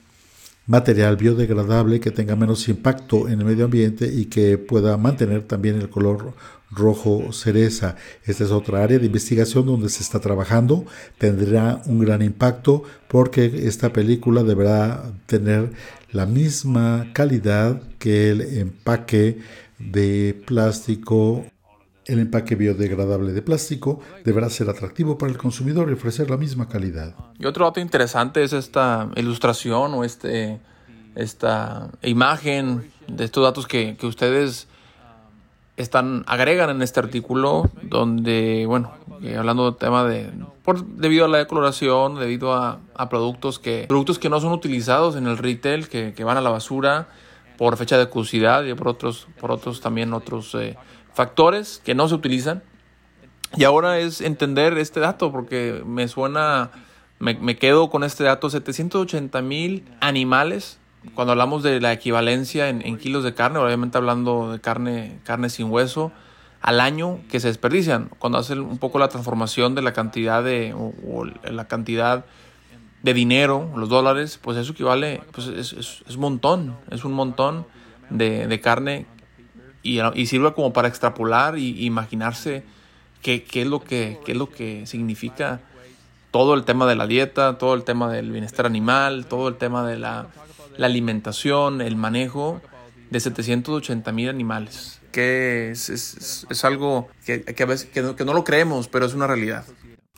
material 0.67 1.15
biodegradable 1.17 1.99
que 1.99 2.12
tenga 2.12 2.36
menos 2.36 2.67
impacto 2.67 3.28
en 3.30 3.39
el 3.39 3.45
medio 3.45 3.65
ambiente 3.65 4.12
y 4.12 4.25
que 4.25 4.58
pueda 4.58 4.97
mantener 4.97 5.43
también 5.43 5.75
el 5.75 5.89
color 5.89 6.34
rojo 6.71 7.32
cereza. 7.32 7.95
Esta 8.25 8.43
es 8.43 8.51
otra 8.51 8.84
área 8.84 8.99
de 8.99 9.06
investigación 9.06 9.65
donde 9.65 9.89
se 9.89 10.04
está 10.04 10.19
trabajando. 10.19 10.86
Tendrá 11.17 11.82
un 11.86 11.99
gran 11.99 12.21
impacto 12.21 12.84
porque 13.08 13.45
esta 13.67 13.93
película 13.93 14.43
deberá 14.43 15.04
tener 15.25 15.71
la 16.12 16.25
misma 16.25 17.12
calidad 17.13 17.82
que 17.99 18.32
el 18.32 18.41
empaque 18.41 19.39
de 19.80 20.41
plástico 20.45 21.45
el 22.06 22.20
empaque 22.20 22.56
biodegradable 22.56 23.34
de 23.34 23.41
plástico 23.41 24.00
deberá 24.24 24.50
ser 24.50 24.70
atractivo 24.70 25.18
para 25.18 25.32
el 25.32 25.38
consumidor 25.38 25.89
y 25.89 25.94
ofrecer 25.94 26.30
la 26.30 26.38
misma 26.38 26.68
calidad. 26.70 27.15
Y 27.39 27.46
otro 27.46 27.65
dato 27.65 27.80
interesante 27.80 28.44
es 28.44 28.54
esta 28.54 29.10
ilustración 29.15 29.94
o 29.94 30.04
este, 30.04 30.60
esta 31.15 31.89
imagen 32.04 32.91
de 33.08 33.26
estos 33.26 33.44
datos 33.44 33.68
que, 33.68 33.98
que 33.98 34.06
ustedes 34.06 34.68
están, 35.78 36.24
agregan 36.28 36.70
en 36.70 36.82
este 36.82 37.00
artículo, 37.00 37.70
donde, 37.82 38.65
bueno, 38.68 38.94
eh, 39.22 39.36
hablando 39.38 39.65
del 39.72 39.76
tema 39.76 40.06
de, 40.06 40.32
por, 40.63 40.86
debido 40.86 41.26
a 41.26 41.28
la 41.28 41.39
decoloración, 41.39 42.20
debido 42.20 42.54
a, 42.54 42.80
a, 42.96 43.10
productos, 43.10 43.60
que, 43.60 43.86
productos 43.88 44.20
que 44.20 44.30
no 44.30 44.39
son 44.39 44.54
utilizados 44.54 45.15
en 45.15 45.28
el 45.28 45.38
retail, 45.38 45.89
que, 45.89 46.13
que, 46.13 46.24
van 46.24 46.38
a 46.38 46.41
la 46.41 46.50
basura 46.50 47.08
por 47.58 47.76
fecha 47.78 47.98
de 47.98 48.08
caducidad 48.08 48.63
y 48.63 48.74
por 48.74 48.89
otros, 48.89 49.28
por 49.39 49.52
otros 49.52 49.82
también 49.82 50.13
otros 50.13 50.56
eh, 50.56 50.78
factores 51.15 51.82
que 51.84 51.95
no 51.95 52.08
se 52.08 52.13
utilizan. 52.13 52.62
Y 53.56 53.63
ahora 53.63 53.99
es 53.99 54.21
entender 54.21 54.78
este 54.78 54.99
dato 54.99 55.32
porque 55.32 55.82
me 55.86 56.08
suena, 56.08 56.71
me, 57.19 57.56
quedo 57.58 57.89
con 57.89 58.04
este 58.04 58.25
dato, 58.25 58.49
780 58.49 59.41
mil 59.41 59.86
animales. 60.01 60.78
Cuando 61.13 61.32
hablamos 61.32 61.63
de 61.63 61.80
la 61.80 61.93
equivalencia 61.93 62.67
en, 62.67 62.97
kilos 62.97 63.23
de 63.23 63.34
carne, 63.34 63.60
obviamente 63.60 63.97
hablando 63.97 64.51
de 64.51 64.60
carne, 64.60 65.19
carne 65.23 65.49
sin 65.49 65.71
hueso, 65.71 66.12
al 66.62 66.82
año 66.82 67.19
que 67.30 67.39
se 67.39 67.47
desperdician. 67.47 68.10
Cuando 68.19 68.39
hacen 68.39 68.60
un 68.60 68.78
poco 68.78 68.99
la 68.99 69.08
transformación 69.08 69.73
de 69.73 69.84
la 69.84 69.93
cantidad 69.93 70.43
de, 70.43 70.75
la 71.49 71.67
cantidad 71.67 72.25
de 73.04 73.13
dinero, 73.13 73.71
los 73.78 73.88
dólares, 73.88 74.39
pues 74.41 74.58
eso 74.58 74.73
equivale, 74.73 75.21
pues 75.32 75.47
es, 75.47 75.73
es, 75.73 76.04
es 76.08 76.15
un 76.15 76.21
montón, 76.21 76.75
es 76.89 77.06
un 77.06 77.13
montón 77.13 77.67
de, 78.10 78.47
de 78.47 78.60
carne 78.60 79.06
y, 79.86 80.26
sirve 80.26 80.54
como 80.54 80.74
para 80.74 80.88
extrapolar 80.88 81.58
y 81.58 81.86
imaginarse 81.86 82.63
qué, 83.21 83.45
es 83.54 83.67
lo 83.67 83.84
que, 83.84 84.19
es 84.26 84.36
lo 84.36 84.50
que 84.50 84.86
significa 84.86 85.62
todo 86.32 86.54
el 86.54 86.65
tema 86.65 86.86
de 86.86 86.95
la 86.95 87.08
dieta, 87.08 87.58
todo 87.58 87.74
el 87.74 87.84
tema 87.84 88.12
del 88.12 88.32
bienestar 88.32 88.65
animal, 88.65 89.26
todo 89.26 89.48
el 89.48 89.56
tema 89.56 89.88
de 89.88 89.98
la, 89.98 90.28
alimentación, 90.80 91.82
el 91.82 91.95
manejo 91.95 92.62
de 93.10 93.19
780 93.19 94.12
mil 94.12 94.30
animales. 94.30 95.00
Que 95.12 95.71
es, 95.71 95.89
es, 95.89 96.45
es 96.50 96.65
algo 96.65 97.08
que, 97.26 97.43
que, 97.43 97.63
a 97.63 97.65
veces, 97.65 97.89
que, 97.89 98.15
que 98.15 98.26
no 98.26 98.34
lo 98.34 98.43
creemos, 98.43 98.89
pero 98.89 99.06
es 99.06 99.13
una 99.13 99.28
realidad. 99.28 99.65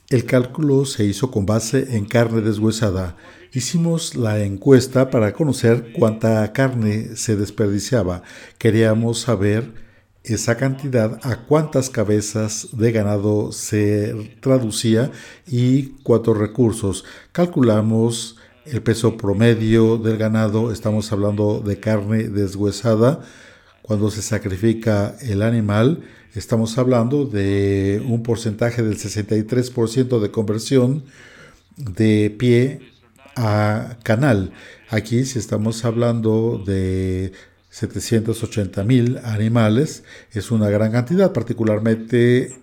El 0.10 0.26
cálculo 0.26 0.86
se 0.86 1.04
hizo 1.06 1.32
con 1.32 1.46
base 1.46 1.98
en 1.98 2.06
carne 2.06 2.42
deshuesada 2.42 3.18
Hicimos 3.54 4.16
la 4.16 4.44
encuesta 4.44 5.10
para 5.10 5.32
conocer 5.34 5.94
cuánta 5.94 6.52
carne 6.52 7.16
se 7.16 7.38
desperdiciaba. 7.38 8.22
Queríamos 8.58 9.22
saber 9.22 9.74
esa 10.24 10.58
cantidad 10.58 11.18
a 11.24 11.46
cuántas 11.46 11.90
cabezas 11.90 12.68
de 12.74 12.92
ganado 12.92 13.54
se 13.54 14.38
traducía 14.42 15.12
y 15.48 15.94
cuántos 16.04 16.38
recursos. 16.38 17.06
Calculamos 17.32 18.38
el 18.66 18.84
peso 18.84 19.16
promedio 19.16 19.98
del 19.98 20.18
ganado, 20.18 20.74
estamos 20.74 21.12
hablando 21.14 21.62
de 21.62 21.80
carne 21.80 22.26
deshuesada, 22.26 23.22
cuando 23.82 24.12
se 24.12 24.22
sacrifica 24.22 25.16
el 25.22 25.42
animal, 25.42 26.04
estamos 26.38 26.78
hablando 26.78 27.26
de 27.26 28.02
un 28.08 28.22
porcentaje 28.22 28.84
del 28.84 28.98
63% 28.98 30.20
de 30.20 30.32
conversión 30.32 31.04
de 31.76 32.36
pie 32.38 32.82
a 33.36 33.98
canal. 34.04 34.52
Aquí 34.90 35.26
si 35.26 35.40
estamos 35.40 35.84
hablando 35.84 36.62
de 36.66 37.32
780 37.70 38.84
mil 38.84 39.18
animales, 39.24 40.04
es 40.32 40.52
una 40.52 40.70
gran 40.70 40.92
cantidad, 40.92 41.34
particularmente 41.34 42.56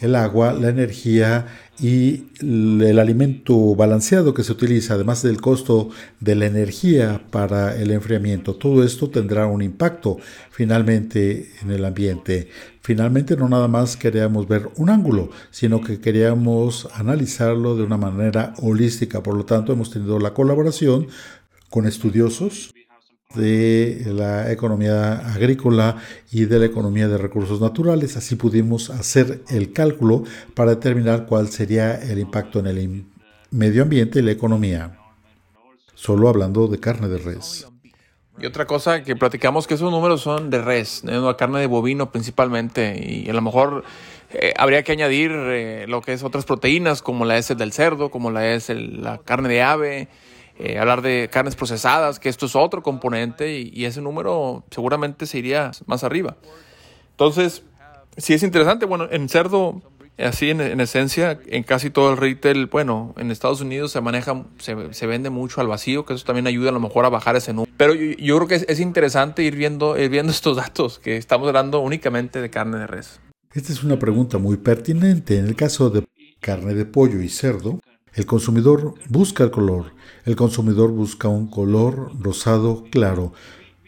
el 0.00 0.14
agua, 0.14 0.52
la 0.52 0.68
energía 0.68 1.46
y 1.78 2.24
el 2.40 2.98
alimento 2.98 3.74
balanceado 3.74 4.32
que 4.32 4.44
se 4.44 4.52
utiliza, 4.52 4.94
además 4.94 5.22
del 5.22 5.40
costo 5.40 5.90
de 6.20 6.34
la 6.34 6.46
energía 6.46 7.22
para 7.30 7.76
el 7.76 7.90
enfriamiento. 7.90 8.54
Todo 8.54 8.82
esto 8.82 9.10
tendrá 9.10 9.46
un 9.46 9.62
impacto 9.62 10.18
finalmente 10.50 11.50
en 11.62 11.70
el 11.70 11.84
ambiente. 11.84 12.48
Finalmente 12.80 13.36
no 13.36 13.48
nada 13.48 13.68
más 13.68 13.96
queríamos 13.96 14.48
ver 14.48 14.68
un 14.76 14.90
ángulo, 14.90 15.30
sino 15.50 15.80
que 15.80 16.00
queríamos 16.00 16.88
analizarlo 16.94 17.76
de 17.76 17.82
una 17.82 17.96
manera 17.96 18.54
holística. 18.62 19.22
Por 19.22 19.36
lo 19.36 19.44
tanto, 19.44 19.72
hemos 19.72 19.90
tenido 19.90 20.18
la 20.18 20.32
colaboración 20.32 21.08
con 21.68 21.86
estudiosos 21.86 22.75
de 23.34 24.02
la 24.06 24.50
economía 24.50 25.32
agrícola 25.34 25.96
y 26.30 26.44
de 26.44 26.58
la 26.58 26.66
economía 26.66 27.08
de 27.08 27.18
recursos 27.18 27.60
naturales. 27.60 28.16
Así 28.16 28.36
pudimos 28.36 28.90
hacer 28.90 29.42
el 29.48 29.72
cálculo 29.72 30.24
para 30.54 30.70
determinar 30.70 31.26
cuál 31.26 31.48
sería 31.48 31.94
el 31.94 32.18
impacto 32.18 32.60
en 32.60 32.66
el 32.66 33.04
medio 33.50 33.82
ambiente 33.82 34.20
y 34.20 34.22
la 34.22 34.32
economía. 34.32 34.98
Solo 35.94 36.28
hablando 36.28 36.68
de 36.68 36.78
carne 36.78 37.08
de 37.08 37.18
res. 37.18 37.66
Y 38.38 38.44
otra 38.44 38.66
cosa 38.66 39.02
que 39.02 39.16
platicamos 39.16 39.66
que 39.66 39.74
esos 39.74 39.90
números 39.90 40.20
son 40.20 40.50
de 40.50 40.60
res, 40.60 41.02
de 41.02 41.34
carne 41.38 41.60
de 41.60 41.66
bovino 41.66 42.12
principalmente, 42.12 42.94
y 43.02 43.30
a 43.30 43.32
lo 43.32 43.40
mejor 43.40 43.82
eh, 44.30 44.52
habría 44.58 44.82
que 44.82 44.92
añadir 44.92 45.30
eh, 45.32 45.86
lo 45.88 46.02
que 46.02 46.12
es 46.12 46.22
otras 46.22 46.44
proteínas 46.44 47.00
como 47.00 47.24
la 47.24 47.38
es 47.38 47.56
del 47.56 47.72
cerdo, 47.72 48.10
como 48.10 48.30
la 48.30 48.52
es 48.52 48.68
la 48.68 49.18
carne 49.18 49.48
de 49.48 49.62
ave, 49.62 50.08
eh, 50.58 50.78
hablar 50.78 51.02
de 51.02 51.28
carnes 51.30 51.56
procesadas, 51.56 52.18
que 52.18 52.28
esto 52.28 52.46
es 52.46 52.56
otro 52.56 52.82
componente 52.82 53.58
y, 53.58 53.84
ese 53.84 54.00
número 54.00 54.64
seguramente 54.70 55.26
se 55.26 55.38
iría 55.38 55.70
más 55.86 56.02
arriba. 56.02 56.36
Entonces, 57.10 57.62
si 58.16 58.34
es 58.34 58.42
interesante. 58.42 58.86
Bueno, 58.86 59.08
en 59.10 59.28
cerdo, 59.28 59.82
así 60.18 60.50
en, 60.50 60.80
esencia, 60.80 61.38
en 61.46 61.62
casi 61.62 61.90
todo 61.90 62.10
el 62.10 62.16
retail, 62.16 62.66
bueno, 62.66 63.14
en 63.18 63.30
Estados 63.30 63.60
Unidos 63.60 63.92
se 63.92 64.00
maneja, 64.00 64.44
se, 64.58 65.06
vende 65.06 65.30
mucho 65.30 65.60
al 65.60 65.68
vacío, 65.68 66.06
que 66.06 66.14
eso 66.14 66.24
también 66.24 66.46
ayuda 66.46 66.70
a 66.70 66.72
lo 66.72 66.80
mejor 66.80 67.04
a 67.04 67.10
bajar 67.10 67.36
ese 67.36 67.52
número. 67.52 67.72
Pero 67.76 67.94
yo, 67.94 68.36
creo 68.36 68.48
que 68.48 68.64
es, 68.66 68.80
interesante 68.80 69.42
ir 69.42 69.56
viendo, 69.56 69.98
ir 69.98 70.08
viendo 70.08 70.32
estos 70.32 70.56
datos, 70.56 70.98
que 70.98 71.16
estamos 71.16 71.48
hablando 71.48 71.80
únicamente 71.80 72.40
de 72.40 72.50
carne 72.50 72.78
de 72.78 72.86
res. 72.86 73.20
Esta 73.52 73.72
es 73.72 73.82
una 73.82 73.98
pregunta 73.98 74.38
muy 74.38 74.56
pertinente. 74.58 75.38
En 75.38 75.46
el 75.46 75.56
caso 75.56 75.90
de 75.90 76.04
carne 76.40 76.74
de 76.74 76.84
pollo 76.84 77.20
y 77.22 77.28
cerdo, 77.28 77.80
el 78.16 78.24
consumidor 78.24 78.94
busca 79.10 79.44
el 79.44 79.50
color. 79.50 79.92
El 80.24 80.36
consumidor 80.36 80.90
busca 80.90 81.28
un 81.28 81.48
color 81.48 82.10
rosado 82.18 82.84
claro. 82.90 83.34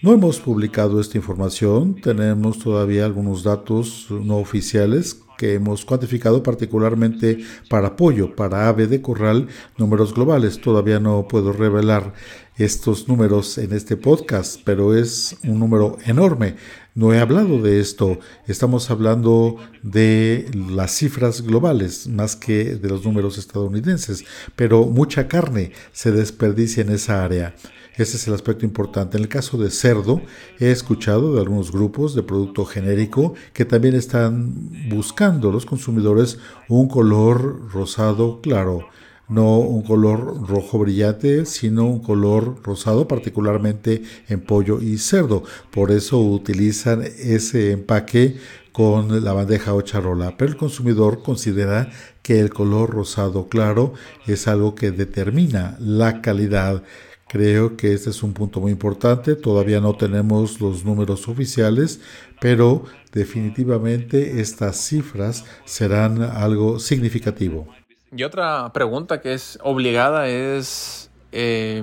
No 0.03 0.13
hemos 0.13 0.39
publicado 0.39 1.01
esta 1.01 1.17
información, 1.17 2.01
tenemos 2.01 2.59
todavía 2.59 3.07
algunos 3.07 3.43
datos 3.43 4.07
no 4.11 4.37
oficiales 4.37 5.23
que 5.39 5.55
hemos 5.55 5.85
cuantificado 5.85 6.43
particularmente 6.43 7.39
para 7.71 7.97
pollo, 7.97 8.37
para 8.37 8.69
ave 8.69 8.87
de 8.87 9.01
corral, 9.01 9.49
números 9.79 10.13
globales. 10.13 10.61
Todavía 10.61 11.01
no 11.01 11.27
puedo 11.27 11.53
revelar 11.53 12.13
estos 12.59 13.09
números 13.09 13.57
en 13.57 13.73
este 13.73 13.97
podcast, 13.97 14.61
pero 14.65 14.95
es 14.95 15.37
un 15.45 15.59
número 15.59 15.97
enorme. 16.05 16.57
No 16.99 17.15
he 17.15 17.21
hablado 17.21 17.63
de 17.63 17.79
esto, 17.79 18.19
estamos 18.49 18.91
hablando 18.91 19.55
de 19.85 20.51
las 20.53 20.91
cifras 20.91 21.43
globales 21.43 22.09
más 22.09 22.35
que 22.35 22.75
de 22.75 22.89
los 22.89 23.05
números 23.05 23.39
estadounidenses, 23.39 24.25
pero 24.57 24.85
mucha 24.85 25.29
carne 25.29 25.71
se 25.93 26.11
desperdicia 26.11 26.83
en 26.83 26.91
esa 26.91 27.25
área. 27.25 27.55
Ese 27.97 28.17
es 28.17 28.27
el 28.27 28.35
aspecto 28.35 28.65
importante. 28.65 29.17
En 29.17 29.23
el 29.23 29.29
caso 29.29 29.57
de 29.59 29.71
cerdo, 29.71 30.21
he 30.59 30.73
escuchado 30.73 31.35
de 31.35 31.41
algunos 31.41 31.71
grupos 31.71 32.17
de 32.17 32.25
producto 32.25 32.65
genérico 32.65 33.35
que 33.53 33.65
también 33.65 33.95
están 33.95 34.53
buscando 34.89 35.53
los 35.53 35.67
consumidores 35.67 36.41
un 36.69 36.89
color 36.89 37.71
rosado 37.71 38.41
claro 38.41 38.89
no 39.29 39.59
un 39.59 39.83
color 39.83 40.49
rojo 40.49 40.79
brillante, 40.79 41.45
sino 41.45 41.87
un 41.87 42.01
color 42.01 42.63
rosado, 42.63 43.07
particularmente 43.07 44.03
en 44.29 44.41
pollo 44.41 44.81
y 44.81 44.99
cerdo. 44.99 45.45
Por 45.71 45.91
eso 45.91 46.19
utilizan 46.19 47.03
ese 47.03 47.73
empaque 47.73 48.37
con 48.73 49.25
la 49.25 49.33
bandeja 49.33 49.75
o 49.75 49.83
charola, 49.83 50.37
pero 50.37 50.53
el 50.53 50.57
consumidor 50.57 51.23
considera 51.23 51.91
que 52.23 52.41
el 52.41 52.51
color 52.51 52.91
rosado 52.91 53.49
claro 53.49 53.95
es 54.27 54.47
algo 54.49 54.75
que 54.75 54.93
determina 54.93 55.77
la 55.81 56.21
calidad. 56.23 56.83
Creo 57.29 57.77
que 57.77 57.93
este 57.93 58.11
es 58.11 58.23
un 58.23 58.33
punto 58.33 58.61
muy 58.61 58.73
importante. 58.73 59.35
Todavía 59.35 59.81
no 59.81 59.97
tenemos 59.97 60.61
los 60.61 60.85
números 60.85 61.29
oficiales, 61.29 62.01
pero 62.41 62.85
definitivamente 63.13 64.41
estas 64.41 64.77
cifras 64.77 65.45
serán 65.67 66.23
algo 66.23 66.79
significativo. 66.79 67.67
Y 68.17 68.23
otra 68.23 68.73
pregunta 68.73 69.21
que 69.21 69.35
es 69.35 69.59
obligada 69.63 70.29
es 70.29 71.11
eh, 71.33 71.83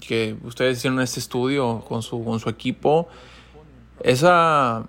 que 0.00 0.36
ustedes 0.44 0.78
hicieron 0.78 1.00
este 1.00 1.20
estudio 1.20 1.82
con 1.88 2.02
su, 2.02 2.22
con 2.24 2.40
su 2.40 2.50
equipo. 2.50 3.08
Esa 4.02 4.84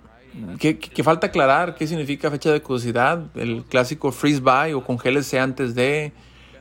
que, 0.58 1.02
falta 1.02 1.28
aclarar 1.28 1.74
qué 1.74 1.86
significa 1.86 2.30
fecha 2.30 2.52
de 2.52 2.60
caducidad, 2.60 3.24
el 3.34 3.64
clásico 3.64 4.12
freeze 4.12 4.40
buy 4.40 4.74
o 4.74 4.84
congélese 4.84 5.40
antes 5.40 5.74
de. 5.74 6.12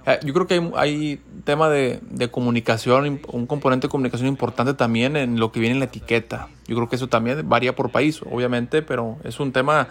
Eh, 0.05 0.19
yo 0.23 0.33
creo 0.33 0.47
que 0.47 0.53
hay, 0.53 0.71
hay 0.75 1.21
tema 1.43 1.69
de, 1.69 1.99
de, 2.09 2.31
comunicación, 2.31 3.19
un 3.27 3.45
componente 3.45 3.87
de 3.87 3.91
comunicación 3.91 4.29
importante 4.29 4.73
también 4.73 5.17
en 5.17 5.37
lo 5.37 5.51
que 5.51 5.59
viene 5.59 5.73
en 5.73 5.79
la 5.79 5.85
etiqueta. 5.85 6.47
Yo 6.65 6.77
creo 6.77 6.87
que 6.87 6.95
eso 6.95 7.07
también 7.07 7.47
varía 7.49 7.75
por 7.75 7.91
país, 7.91 8.21
obviamente, 8.21 8.81
pero 8.81 9.17
es 9.25 9.39
un 9.41 9.51
tema 9.51 9.89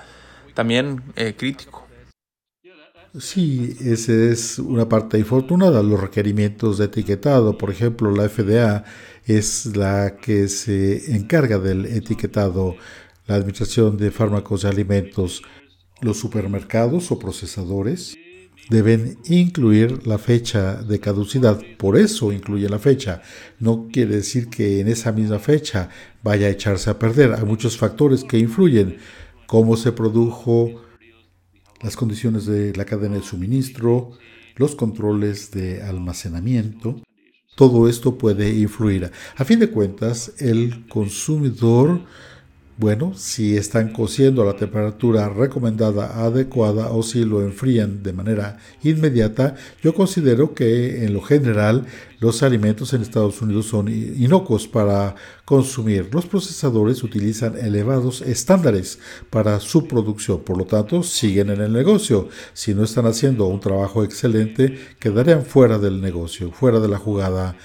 también 0.55 1.03
eh, 1.17 1.35
crítico. 1.37 1.86
Sí, 3.19 3.77
esa 3.81 4.13
es 4.13 4.59
una 4.59 4.89
parte 4.89 5.19
infortunada. 5.19 5.83
Los 5.83 6.01
requerimientos 6.01 6.79
de 6.79 6.87
etiquetado, 6.87 7.57
por 7.57 7.71
ejemplo, 7.71 8.11
la 8.11 8.29
FDA 8.29 8.85
es 9.25 9.75
la 9.77 10.17
que 10.17 10.49
se 10.49 11.15
encarga 11.15 11.59
del 11.59 11.87
etiquetado, 11.87 12.77
la 13.27 13.37
Administración 13.37 13.97
de 13.97 14.11
Fármacos 14.11 14.65
y 14.65 14.67
Alimentos. 14.67 15.43
Los 16.03 16.19
supermercados 16.19 17.11
o 17.11 17.19
procesadores 17.19 18.17
deben 18.69 19.19
incluir 19.27 20.07
la 20.07 20.19
fecha 20.19 20.75
de 20.83 21.01
caducidad. 21.01 21.61
Por 21.79 21.97
eso 21.97 22.33
incluye 22.33 22.69
la 22.69 22.79
fecha. 22.79 23.23
No 23.59 23.89
quiere 23.91 24.17
decir 24.17 24.49
que 24.49 24.81
en 24.81 24.89
esa 24.89 25.13
misma 25.13 25.39
fecha 25.39 25.89
vaya 26.23 26.49
a 26.49 26.51
echarse 26.51 26.91
a 26.91 26.99
perder. 26.99 27.33
Hay 27.33 27.45
muchos 27.45 27.79
factores 27.79 28.25
que 28.25 28.39
influyen. 28.39 28.99
Cómo 29.47 29.77
se 29.77 29.93
produjo, 29.93 30.83
las 31.87 31.97
condiciones 31.97 32.47
de 32.47 32.75
la 32.75 32.85
cadena 32.85 33.15
de 33.15 33.23
suministro, 33.23 34.11
los 34.57 34.75
controles 34.75 35.53
de 35.53 35.85
almacenamiento. 35.85 37.01
Todo 37.55 37.89
esto 37.89 38.19
puede 38.19 38.59
influir. 38.59 39.13
A 39.37 39.45
fin 39.45 39.61
de 39.61 39.71
cuentas, 39.71 40.33
el 40.39 40.89
consumidor 40.89 42.01
bueno, 42.79 43.15
si 43.17 43.57
están 43.57 43.91
cociendo 43.91 44.43
a 44.43 44.45
la 44.45 44.57
temperatura 44.57 45.31
recomendada 45.31 46.23
adecuada 46.23 46.91
o 46.91 47.03
si 47.03 47.25
lo 47.25 47.41
enfrían 47.41 48.03
de 48.03 48.13
manera 48.13 48.59
inmediata, 48.83 49.55
yo 49.83 49.95
considero 49.95 50.53
que 50.53 51.05
en 51.05 51.15
lo 51.15 51.23
general 51.23 51.87
los 52.21 52.43
alimentos 52.43 52.93
en 52.93 53.01
Estados 53.01 53.41
Unidos 53.41 53.67
son 53.67 53.89
inocuos 53.89 54.69
para 54.69 55.15
consumir. 55.47 56.11
Los 56.13 56.27
procesadores 56.27 57.03
utilizan 57.03 57.57
elevados 57.57 58.21
estándares 58.21 58.99
para 59.31 59.59
su 59.61 59.89
producción, 59.89 60.43
por 60.43 60.59
lo 60.59 60.67
tanto 60.67 61.03
siguen 61.03 61.49
en 61.49 61.63
el 61.63 61.73
negocio. 61.73 62.29
Si 62.53 62.75
no 62.75 62.85
están 62.85 63.07
haciendo 63.07 63.47
un 63.47 63.61
trabajo 63.61 64.05
excelente, 64.05 64.79
quedarían 64.99 65.47
fuera 65.47 65.79
del 65.79 66.03
negocio, 66.03 66.53
fuera 66.53 66.79
de 66.79 66.89
la 66.89 66.99
jugada 66.99 67.57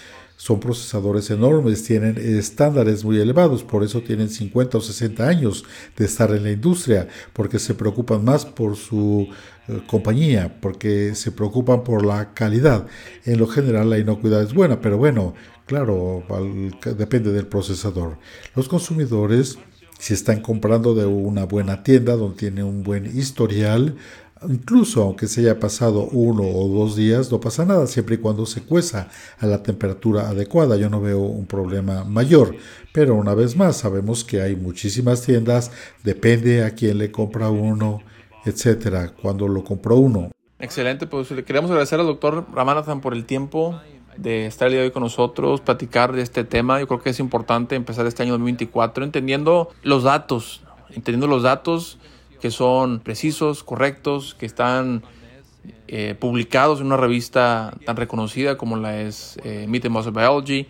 son 0.42 0.60
procesadores 0.60 1.30
enormes, 1.30 1.84
tienen 1.84 2.18
estándares 2.18 3.06
muy 3.06 3.20
elevados, 3.20 3.64
por 3.64 3.84
eso 3.84 4.02
tienen 4.02 4.28
50 4.28 4.80
o 4.80 4.82
60 4.82 5.28
años 5.28 5.64
de 5.96 6.06
estar 6.06 6.32
en 6.32 6.42
la 6.42 6.52
industria, 6.52 7.08
porque 7.32 7.60
se 7.60 7.76
preocupan 7.76 8.26
más 8.26 8.44
por 8.44 8.76
su 8.76 9.28
eh, 9.68 9.82
compañía, 9.86 10.58
porque 10.60 11.14
se 11.14 11.32
preocupan 11.32 11.84
por 11.84 12.04
la 12.04 12.34
calidad. 12.34 12.88
En 13.24 13.38
lo 13.38 13.46
general 13.46 13.92
la 13.92 14.00
inocuidad 14.00 14.42
es 14.42 14.56
buena, 14.56 14.82
pero 14.82 14.98
bueno, 14.98 15.36
claro, 15.68 16.24
depende 16.98 17.32
del 17.32 17.46
procesador. 17.46 18.18
Los 18.56 18.68
consumidores, 18.68 19.60
si 20.00 20.16
están 20.16 20.42
comprando 20.42 20.96
de 20.96 21.06
una 21.06 21.46
buena 21.46 21.84
tienda 21.84 22.16
donde 22.16 22.38
tiene 22.38 22.64
un 22.64 22.82
buen 22.82 23.06
historial, 23.16 23.96
Incluso 24.50 25.04
aunque 25.04 25.28
se 25.28 25.42
haya 25.42 25.60
pasado 25.60 26.08
uno 26.12 26.44
o 26.44 26.68
dos 26.68 26.96
días, 26.96 27.32
no 27.32 27.40
pasa 27.40 27.64
nada, 27.64 27.86
siempre 27.86 28.16
y 28.16 28.18
cuando 28.18 28.46
se 28.46 28.64
cueza 28.64 29.08
a 29.40 29.46
la 29.46 29.62
temperatura 29.62 30.30
adecuada. 30.30 30.78
Yo 30.78 30.90
no 30.90 31.00
veo 31.00 31.20
un 31.20 31.46
problema 31.46 32.04
mayor. 32.04 32.56
Pero 32.92 33.16
una 33.16 33.36
vez 33.36 33.56
más, 33.56 33.78
sabemos 33.78 34.24
que 34.24 34.42
hay 34.42 34.56
muchísimas 34.56 35.22
tiendas, 35.22 35.72
depende 36.04 36.64
a 36.64 36.72
quién 36.72 36.98
le 36.98 37.12
compra 37.12 37.50
uno, 37.50 38.02
etcétera, 38.46 39.14
cuando 39.22 39.48
lo 39.48 39.64
compró 39.64 39.98
uno. 39.98 40.32
Excelente, 40.60 41.06
pues 41.06 41.30
le 41.32 41.44
queremos 41.44 41.70
agradecer 41.70 42.00
al 42.00 42.08
doctor 42.08 42.46
Ramanathan 42.54 43.02
por 43.02 43.14
el 43.14 43.26
tiempo 43.26 43.80
de 44.18 44.46
estar 44.48 44.70
día 44.70 44.80
de 44.80 44.86
hoy 44.86 44.92
con 44.92 45.04
nosotros, 45.04 45.62
platicar 45.62 46.14
de 46.14 46.22
este 46.22 46.44
tema. 46.44 46.80
Yo 46.80 46.88
creo 46.88 47.02
que 47.02 47.12
es 47.12 47.20
importante 47.20 47.76
empezar 47.76 48.06
este 48.08 48.24
año 48.24 48.34
2024 48.34 49.04
entendiendo 49.04 49.70
los 49.84 50.04
datos, 50.04 50.62
entendiendo 50.90 51.28
los 51.28 51.44
datos 51.44 51.98
que 52.42 52.52
son 52.52 53.00
precisos, 53.00 53.64
correctos, 53.64 54.36
que 54.36 54.46
están 54.46 55.04
eh, 55.88 56.16
publicados 56.20 56.80
en 56.80 56.88
una 56.88 56.98
revista 56.98 57.78
tan 57.86 57.96
reconocida 57.96 58.58
como 58.58 58.78
la 58.78 59.00
es 59.02 59.38
eh, 59.44 59.66
Meet 59.70 59.86
and 59.86 60.14
Biology 60.14 60.68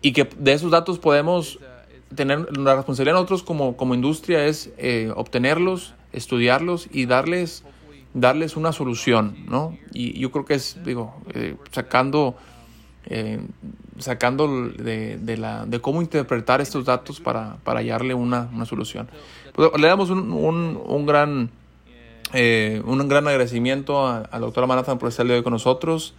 y 0.00 0.12
que 0.12 0.28
de 0.38 0.52
esos 0.52 0.70
datos 0.70 0.98
podemos 0.98 1.58
tener 2.14 2.56
la 2.56 2.76
responsabilidad 2.76 3.14
nosotros 3.14 3.42
como, 3.42 3.76
como 3.76 3.94
industria 3.94 4.46
es 4.46 4.70
eh, 4.78 5.10
obtenerlos, 5.14 5.94
estudiarlos 6.12 6.88
y 6.92 7.06
darles 7.06 7.64
darles 8.14 8.56
una 8.56 8.70
solución, 8.70 9.36
¿no? 9.48 9.76
Y 9.92 10.20
yo 10.20 10.30
creo 10.30 10.44
que 10.44 10.54
es, 10.54 10.78
digo, 10.84 11.20
eh, 11.34 11.56
sacando 11.72 12.36
eh, 13.06 13.40
sacando 13.98 14.68
de, 14.70 15.18
de, 15.18 15.36
la, 15.36 15.66
de 15.66 15.80
cómo 15.80 16.00
interpretar 16.00 16.60
estos 16.60 16.86
datos 16.86 17.20
para, 17.20 17.58
para 17.62 17.80
hallarle 17.80 18.14
una, 18.14 18.48
una 18.52 18.64
solución. 18.64 19.08
Le 19.56 19.86
damos 19.86 20.10
un, 20.10 20.32
un, 20.32 20.80
un 20.84 21.06
gran, 21.06 21.50
eh, 22.32 22.82
un 22.84 23.06
gran 23.08 23.28
agradecimiento 23.28 24.06
a, 24.06 24.28
la 24.32 24.38
doctora 24.40 24.66
Manathan 24.66 24.98
por 24.98 25.08
estar 25.08 25.26
hoy 25.26 25.42
con 25.42 25.52
nosotros. 25.52 26.14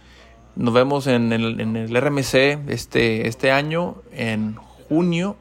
Nos 0.54 0.72
vemos 0.72 1.06
en 1.06 1.32
el, 1.32 1.60
en 1.60 1.76
el 1.76 1.94
RMC 1.94 2.34
este, 2.68 3.28
este 3.28 3.50
año, 3.50 3.96
en 4.12 4.56
junio, 4.88 5.36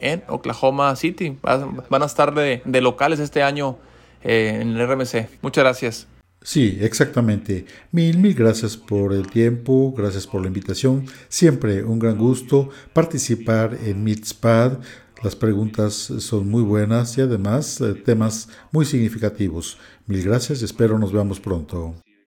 en 0.00 0.22
Oklahoma 0.28 0.94
City. 0.96 1.38
Van 1.42 2.02
a 2.02 2.06
estar 2.06 2.34
de, 2.34 2.62
de 2.64 2.80
locales 2.80 3.18
este 3.18 3.42
año 3.42 3.78
eh, 4.22 4.58
en 4.60 4.76
el 4.76 4.86
RMC. 4.86 5.28
Muchas 5.42 5.64
gracias. 5.64 6.06
Sí, 6.42 6.78
exactamente. 6.80 7.66
Mil, 7.90 8.18
mil 8.18 8.34
gracias 8.34 8.76
por 8.76 9.12
el 9.12 9.26
tiempo, 9.26 9.92
gracias 9.96 10.26
por 10.26 10.40
la 10.40 10.46
invitación. 10.46 11.06
Siempre 11.28 11.82
un 11.82 11.98
gran 11.98 12.16
gusto 12.16 12.70
participar 12.92 13.76
en 13.84 14.04
Meetspad. 14.04 14.78
Las 15.22 15.34
preguntas 15.34 15.94
son 15.94 16.48
muy 16.48 16.62
buenas 16.62 17.18
y 17.18 17.22
además 17.22 17.80
eh, 17.80 17.94
temas 17.94 18.48
muy 18.70 18.84
significativos. 18.84 19.78
Mil 20.06 20.22
gracias 20.22 20.62
y 20.62 20.64
espero 20.64 20.98
nos 20.98 21.12
veamos 21.12 21.40
pronto. 21.40 21.96